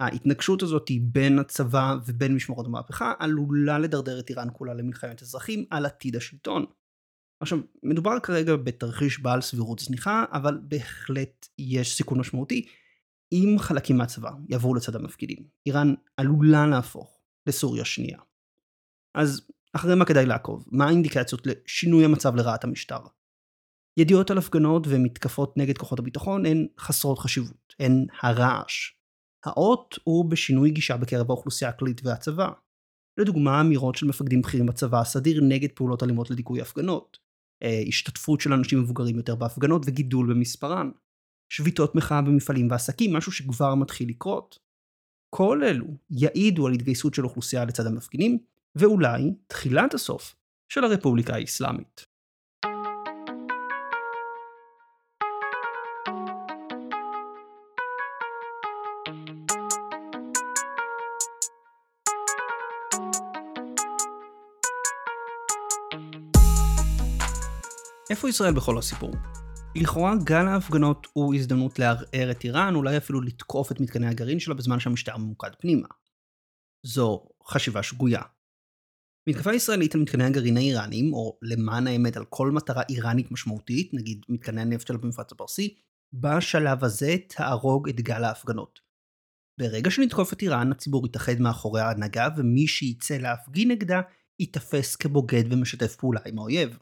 ההתנגשות 0.00 0.62
הזאת 0.62 0.90
בין 1.00 1.38
הצבא 1.38 1.96
ובין 2.06 2.34
משמרות 2.34 2.66
המהפכה 2.66 3.14
עלולה 3.18 3.78
לדרדר 3.78 4.20
את 4.20 4.30
איראן 4.30 4.48
כולה 4.52 4.74
למלחמת 4.74 5.22
אזרחים 5.22 5.64
על 5.70 5.86
עתיד 5.86 6.16
השלטון. 6.16 6.64
עכשיו, 7.42 7.58
מדובר 7.82 8.20
כרגע 8.22 8.56
בתרחיש 8.56 9.20
בעל 9.20 9.40
סבירות 9.40 9.78
זניחה, 9.78 10.24
אבל 10.32 10.58
בהחלט 10.62 11.48
יש 11.58 11.96
סיכון 11.96 12.20
משמעותי 12.20 12.66
אם 13.32 13.56
חלקים 13.58 13.98
מהצבא 13.98 14.30
יעברו 14.48 14.74
לצד 14.74 14.96
המפגינים. 14.96 15.38
איראן 15.66 15.94
עלולה 16.16 16.66
להפוך 16.66 17.20
לסוריה 17.46 17.84
שנייה. 17.84 18.18
אז 19.14 19.46
אחרי 19.72 19.94
מה 19.94 20.04
כדאי 20.04 20.26
לעקוב? 20.26 20.64
מה 20.72 20.86
האינדיקציות 20.86 21.46
לשינוי 21.46 22.04
המצב 22.04 22.34
לרעת 22.34 22.64
המשטר? 22.64 23.00
ידיעות 23.96 24.30
על 24.30 24.38
הפגנות 24.38 24.86
ומתקפות 24.88 25.56
נגד 25.56 25.78
כוחות 25.78 25.98
הביטחון 25.98 26.46
הן 26.46 26.66
חסרות 26.78 27.18
חשיבות, 27.18 27.74
הן 27.80 28.06
הרעש. 28.22 28.99
האות 29.44 29.98
הוא 30.04 30.30
בשינוי 30.30 30.70
גישה 30.70 30.96
בקרב 30.96 31.30
האוכלוסייה 31.30 31.70
הכללית 31.70 32.00
והצבא. 32.04 32.48
לדוגמה, 33.18 33.60
אמירות 33.60 33.94
של 33.94 34.06
מפקדים 34.06 34.42
בכירים 34.42 34.66
בצבא 34.66 35.00
הסדיר 35.00 35.40
נגד 35.44 35.68
פעולות 35.74 36.02
אלימות 36.02 36.30
לדיכוי 36.30 36.60
הפגנות. 36.60 37.18
אה, 37.62 37.82
השתתפות 37.88 38.40
של 38.40 38.52
אנשים 38.52 38.80
מבוגרים 38.80 39.16
יותר 39.16 39.34
בהפגנות 39.34 39.82
וגידול 39.86 40.34
במספרן. 40.34 40.90
שביתות 41.52 41.94
מחאה 41.94 42.22
במפעלים 42.22 42.70
ועסקים, 42.70 43.16
משהו 43.16 43.32
שכבר 43.32 43.74
מתחיל 43.74 44.08
לקרות. 44.08 44.58
כל 45.34 45.64
אלו 45.64 45.86
יעידו 46.10 46.66
על 46.66 46.72
התגייסות 46.72 47.14
של 47.14 47.24
אוכלוסייה 47.24 47.64
לצד 47.64 47.86
המפגינים, 47.86 48.38
ואולי 48.74 49.34
תחילת 49.46 49.94
הסוף 49.94 50.36
של 50.72 50.84
הרפובליקה 50.84 51.34
האסלאמית. 51.34 52.06
איפה 68.10 68.28
ישראל 68.28 68.54
בכל 68.54 68.78
הסיפור? 68.78 69.14
לכאורה 69.76 70.14
גל 70.24 70.46
ההפגנות 70.46 71.06
הוא 71.12 71.34
הזדמנות 71.34 71.78
לערער 71.78 72.30
את 72.30 72.44
איראן, 72.44 72.74
אולי 72.74 72.96
אפילו 72.96 73.20
לתקוף 73.20 73.72
את 73.72 73.80
מתקני 73.80 74.06
הגרעין 74.06 74.40
שלה 74.40 74.54
בזמן 74.54 74.80
שהמשטר 74.80 75.16
ממוקד 75.16 75.50
פנימה. 75.60 75.88
זו 76.86 77.26
חשיבה 77.48 77.82
שגויה. 77.82 78.22
מתקפה 79.28 79.54
ישראלית 79.54 79.94
על 79.94 80.00
מתקני 80.00 80.24
הגרעין 80.24 80.56
האיראנים, 80.56 81.12
או 81.12 81.38
למען 81.42 81.86
האמת 81.86 82.16
על 82.16 82.24
כל 82.24 82.50
מטרה 82.50 82.82
איראנית 82.88 83.32
משמעותית, 83.32 83.94
נגיד 83.94 84.22
מתקני 84.28 84.60
הנפט 84.60 84.86
שלה 84.86 84.98
במפרץ 84.98 85.32
הפרסי, 85.32 85.74
בשלב 86.12 86.84
הזה 86.84 87.16
תהרוג 87.28 87.88
את 87.88 88.00
גל 88.00 88.24
ההפגנות. 88.24 88.80
ברגע 89.60 89.90
שנתקוף 89.90 90.32
את 90.32 90.42
איראן, 90.42 90.72
הציבור 90.72 91.06
יתאחד 91.06 91.40
מאחורי 91.40 91.80
ההנהגה, 91.80 92.28
ומי 92.36 92.66
שייצא 92.66 93.16
להפגין 93.16 93.70
נגדה, 93.70 94.00
ייתפס 94.40 94.96
כבוגד 94.96 95.52
ומשתף 95.52 95.96
פעולה 95.96 96.20
עם 96.26 96.38
האויב. 96.38 96.78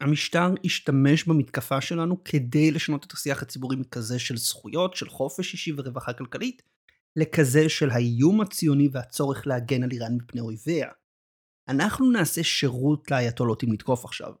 המשטר 0.00 0.54
השתמש 0.64 1.24
במתקפה 1.24 1.80
שלנו 1.80 2.24
כדי 2.24 2.70
לשנות 2.70 3.06
את 3.06 3.12
השיח 3.12 3.42
הציבורי 3.42 3.76
מכזה 3.76 4.18
של 4.18 4.36
זכויות, 4.36 4.96
של 4.96 5.08
חופש 5.08 5.52
אישי 5.52 5.72
ורווחה 5.76 6.12
כלכלית, 6.12 6.62
לכזה 7.16 7.68
של 7.68 7.90
האיום 7.90 8.40
הציוני 8.40 8.88
והצורך 8.92 9.46
להגן 9.46 9.82
על 9.82 9.90
איראן 9.90 10.14
מפני 10.16 10.40
אויביה. 10.40 10.88
אנחנו 11.68 12.10
נעשה 12.10 12.42
שירות 12.42 13.10
לאייתולות 13.10 13.64
אם 13.64 13.72
נתקוף 13.72 14.04
עכשיו. 14.04 14.32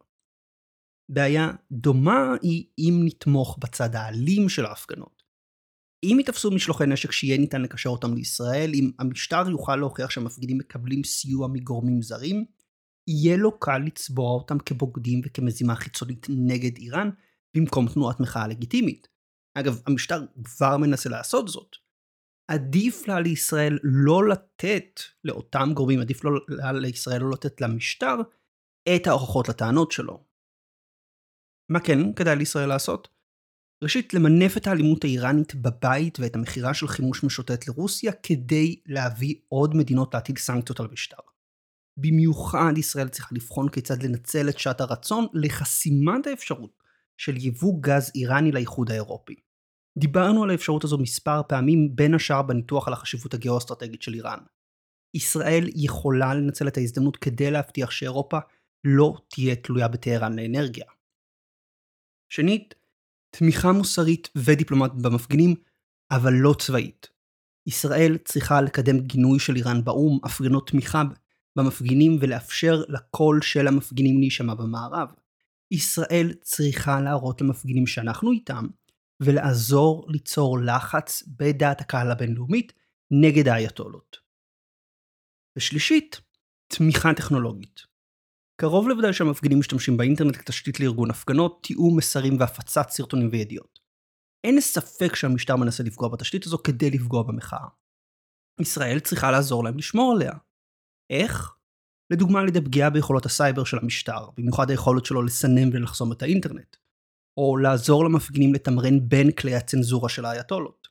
בעיה 1.08 1.50
דומה 1.72 2.34
היא 2.42 2.66
אם 2.78 3.00
נתמוך 3.04 3.58
בצד 3.60 3.94
האלים 3.94 4.48
של 4.48 4.66
ההפגנות. 4.66 5.22
אם 6.04 6.16
ייתפסו 6.18 6.50
משלוחי 6.50 6.86
נשק 6.86 7.12
שיהיה 7.12 7.38
ניתן 7.38 7.62
לקשר 7.62 7.90
אותם 7.90 8.14
לישראל, 8.14 8.70
אם 8.74 8.90
המשטר 8.98 9.50
יוכל 9.50 9.76
להוכיח 9.76 10.10
שהמפגינים 10.10 10.58
מקבלים 10.58 11.04
סיוע 11.04 11.48
מגורמים 11.48 12.02
זרים, 12.02 12.44
יהיה 13.06 13.36
לו 13.36 13.58
קל 13.58 13.78
לצבוע 13.78 14.30
אותם 14.30 14.58
כבוגדים 14.58 15.20
וכמזימה 15.24 15.74
חיצונית 15.74 16.26
נגד 16.30 16.76
איראן, 16.76 17.10
במקום 17.56 17.88
תנועת 17.88 18.20
מחאה 18.20 18.48
לגיטימית. 18.48 19.08
אגב, 19.54 19.80
המשטר 19.86 20.24
כבר 20.44 20.76
מנסה 20.76 21.08
לעשות 21.08 21.48
זאת. 21.48 21.76
עדיף 22.50 23.08
לה 23.08 23.20
לישראל 23.20 23.78
לא 23.82 24.28
לתת 24.28 25.00
לאותם 25.24 25.70
גורמים, 25.74 26.00
עדיף 26.00 26.24
לה 26.48 26.72
לישראל 26.72 27.20
לא 27.20 27.30
לתת 27.30 27.60
למשטר 27.60 28.16
את 28.96 29.06
ההוכחות 29.06 29.48
לטענות 29.48 29.92
שלו. 29.92 30.24
מה 31.70 31.80
כן 31.80 32.12
כדאי 32.12 32.36
לישראל 32.36 32.68
לעשות? 32.68 33.08
ראשית, 33.84 34.14
למנף 34.14 34.56
את 34.56 34.66
האלימות 34.66 35.04
האיראנית 35.04 35.54
בבית 35.54 36.20
ואת 36.20 36.36
המכירה 36.36 36.74
של 36.74 36.88
חימוש 36.88 37.24
משוטט 37.24 37.68
לרוסיה 37.68 38.12
כדי 38.12 38.80
להביא 38.86 39.34
עוד 39.48 39.74
מדינות 39.74 40.14
להטיל 40.14 40.36
סנקציות 40.36 40.80
על 40.80 40.86
המשטר. 40.86 41.31
במיוחד 41.96 42.72
ישראל 42.76 43.08
צריכה 43.08 43.34
לבחון 43.34 43.68
כיצד 43.68 44.02
לנצל 44.02 44.48
את 44.48 44.58
שעת 44.58 44.80
הרצון 44.80 45.26
לחסימת 45.34 46.26
האפשרות 46.26 46.82
של 47.18 47.36
יבוא 47.36 47.78
גז 47.80 48.10
איראני 48.14 48.52
לאיחוד 48.52 48.90
האירופי. 48.90 49.34
דיברנו 49.98 50.44
על 50.44 50.50
האפשרות 50.50 50.84
הזו 50.84 50.98
מספר 50.98 51.40
פעמים 51.48 51.96
בין 51.96 52.14
השאר 52.14 52.42
בניתוח 52.42 52.88
על 52.88 52.94
החשיבות 52.94 53.34
הגיאו-אסטרטגית 53.34 54.02
של 54.02 54.14
איראן. 54.14 54.38
ישראל 55.14 55.68
יכולה 55.74 56.34
לנצל 56.34 56.68
את 56.68 56.76
ההזדמנות 56.76 57.16
כדי 57.16 57.50
להבטיח 57.50 57.90
שאירופה 57.90 58.38
לא 58.84 59.14
תהיה 59.28 59.56
תלויה 59.56 59.88
בטהרן 59.88 60.38
לאנרגיה. 60.38 60.84
שנית, 62.32 62.74
תמיכה 63.30 63.72
מוסרית 63.72 64.28
ודיפלומטית 64.36 65.02
במפגינים, 65.02 65.54
אבל 66.10 66.32
לא 66.32 66.54
צבאית. 66.58 67.08
ישראל 67.66 68.18
צריכה 68.24 68.60
לקדם 68.60 69.00
גינוי 69.00 69.38
של 69.38 69.56
איראן 69.56 69.84
באו"ם, 69.84 70.18
הפגנות 70.24 70.70
תמיכה 70.70 71.02
במפגינים 71.56 72.16
ולאפשר 72.20 72.82
לקול 72.88 73.42
של 73.42 73.68
המפגינים 73.68 74.18
להישמע 74.18 74.54
במערב. 74.54 75.08
ישראל 75.70 76.32
צריכה 76.42 77.00
להראות 77.00 77.40
למפגינים 77.40 77.86
שאנחנו 77.86 78.32
איתם, 78.32 78.66
ולעזור 79.22 80.06
ליצור 80.08 80.58
לחץ 80.58 81.22
בדעת 81.26 81.80
הקהל 81.80 82.10
הבינלאומית 82.10 82.72
נגד 83.10 83.48
האייתולות. 83.48 84.16
ושלישית, 85.56 86.20
תמיכה 86.66 87.14
טכנולוגית. 87.16 87.80
קרוב 88.60 88.88
לוודאי 88.88 89.12
שהמפגינים 89.12 89.58
משתמשים 89.58 89.96
באינטרנט 89.96 90.36
כתשתית 90.36 90.80
לארגון 90.80 91.10
הפגנות, 91.10 91.62
תיאום 91.62 91.98
מסרים 91.98 92.36
והפצת 92.40 92.90
סרטונים 92.90 93.28
וידיעות. 93.32 93.78
אין 94.44 94.60
ספק 94.60 95.16
שהמשטר 95.16 95.56
מנסה 95.56 95.82
לפגוע 95.82 96.08
בתשתית 96.08 96.46
הזו 96.46 96.58
כדי 96.58 96.90
לפגוע 96.90 97.22
במחאה. 97.22 97.68
ישראל 98.60 99.00
צריכה 99.00 99.30
לעזור 99.30 99.64
להם 99.64 99.78
לשמור 99.78 100.12
עליה. 100.12 100.32
איך? 101.12 101.54
לדוגמה 102.12 102.40
על 102.40 102.48
ידי 102.48 102.60
פגיעה 102.60 102.90
ביכולות 102.90 103.26
הסייבר 103.26 103.64
של 103.64 103.78
המשטר, 103.78 104.30
במיוחד 104.38 104.70
היכולת 104.70 105.04
שלו 105.04 105.22
לסנן 105.22 105.68
ולחסום 105.72 106.12
את 106.12 106.22
האינטרנט. 106.22 106.76
או 107.36 107.56
לעזור 107.56 108.04
למפגינים 108.04 108.54
לתמרן 108.54 109.08
בין 109.08 109.32
כלי 109.32 109.54
הצנזורה 109.54 110.08
של 110.08 110.24
האייתולות. 110.24 110.88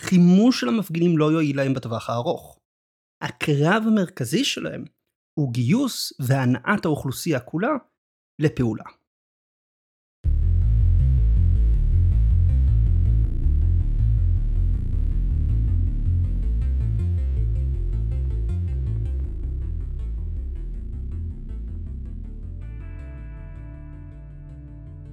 חימוש 0.00 0.60
של 0.60 0.68
המפגינים 0.68 1.18
לא 1.18 1.32
יועיל 1.32 1.56
להם 1.56 1.74
בטווח 1.74 2.10
הארוך. 2.10 2.58
הקרב 3.22 3.82
המרכזי 3.86 4.44
שלהם 4.44 4.84
הוא 5.38 5.52
גיוס 5.52 6.12
והנעת 6.20 6.84
האוכלוסייה 6.84 7.40
כולה 7.40 7.68
לפעולה. 8.42 8.84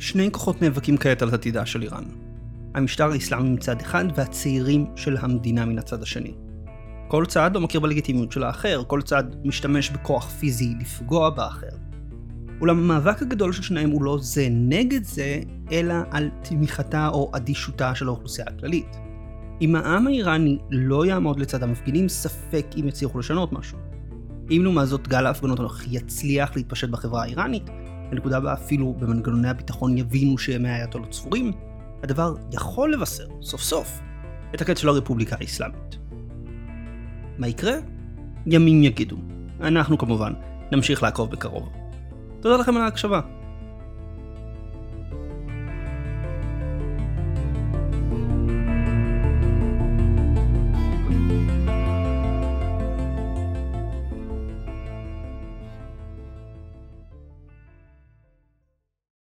שני 0.06 0.32
כוחות 0.32 0.62
נאבקים 0.62 0.98
כעת 0.98 1.22
על 1.22 1.34
עתידה 1.34 1.66
של 1.66 1.82
איראן. 1.82 2.04
המשטר 2.76 3.12
האסלאמי 3.12 3.50
מצד 3.50 3.82
אחד 3.82 4.06
והצעירים 4.16 4.86
של 4.96 5.18
המדינה 5.18 5.66
מן 5.66 5.80
הצד 5.80 6.02
השני. 6.02 6.34
כל 7.08 7.26
צד 7.26 7.52
לא 7.54 7.62
מכיר 7.62 7.80
בלגיטימיות 7.80 8.32
של 8.32 8.44
האחר, 8.44 8.84
כל 8.88 9.02
צד 9.02 9.24
משתמש 9.44 9.90
בכוח 9.90 10.30
פיזי 10.30 10.74
לפגוע 10.80 11.30
באחר. 11.30 11.70
אולם 12.62 12.80
המאבק 12.80 13.22
הגדול 13.22 13.52
של 13.52 13.62
שניהם 13.62 13.90
הוא 13.90 14.04
לא 14.04 14.18
זה 14.22 14.48
נגד 14.52 15.04
זה, 15.04 15.40
אלא 15.72 15.96
על 16.12 16.30
תמיכתה 16.42 17.08
או 17.08 17.32
אדישותה 17.36 17.96
של 17.96 18.08
האוכלוסייה 18.08 18.48
הכללית. 18.48 18.98
אם 19.62 19.76
העם 19.76 20.08
האיראני 20.08 20.58
לא 20.72 21.06
יעמוד 21.06 21.40
לצד 21.40 21.64
המפגינים, 21.64 22.10
ספק 22.10 22.66
אם 22.80 22.88
יצליחו 22.88 23.20
לשנות 23.20 23.54
משהו. 23.54 23.78
אם 24.52 24.60
לעומת 24.64 24.88
זאת 24.88 25.08
גל 25.08 25.26
ההפגנות 25.26 25.60
הנוכחי 25.60 25.90
יצליח 25.92 26.56
להתפשט 26.56 26.90
בחברה 26.90 27.24
האיראנית, 27.24 27.70
הנקודה 28.12 28.40
בה 28.40 28.54
אפילו 28.54 28.94
במנגנוני 28.94 29.50
הביטחון 29.50 29.98
יבינו 29.98 30.38
שימי 30.38 30.70
האייתולות 30.70 31.14
ספורים, 31.14 31.52
הדבר 32.04 32.36
יכול 32.54 32.94
לבשר, 32.94 33.26
סוף 33.42 33.62
סוף, 33.62 34.02
את 34.56 34.62
הקץ 34.62 34.80
של 34.80 34.90
הרפובליקה 34.90 35.36
האסלאמית. 35.40 35.98
מה 37.38 37.48
יקרה? 37.48 37.74
ימים 38.46 38.84
יגידו. 38.84 39.18
אנחנו 39.62 39.98
כמובן 39.98 40.34
נמשיך 40.72 41.04
לעקוב 41.04 41.32
בקרוב. 41.32 41.70
תודה 42.40 42.58
לכם 42.58 42.76
על 42.76 42.82
ההקשבה. 42.82 43.22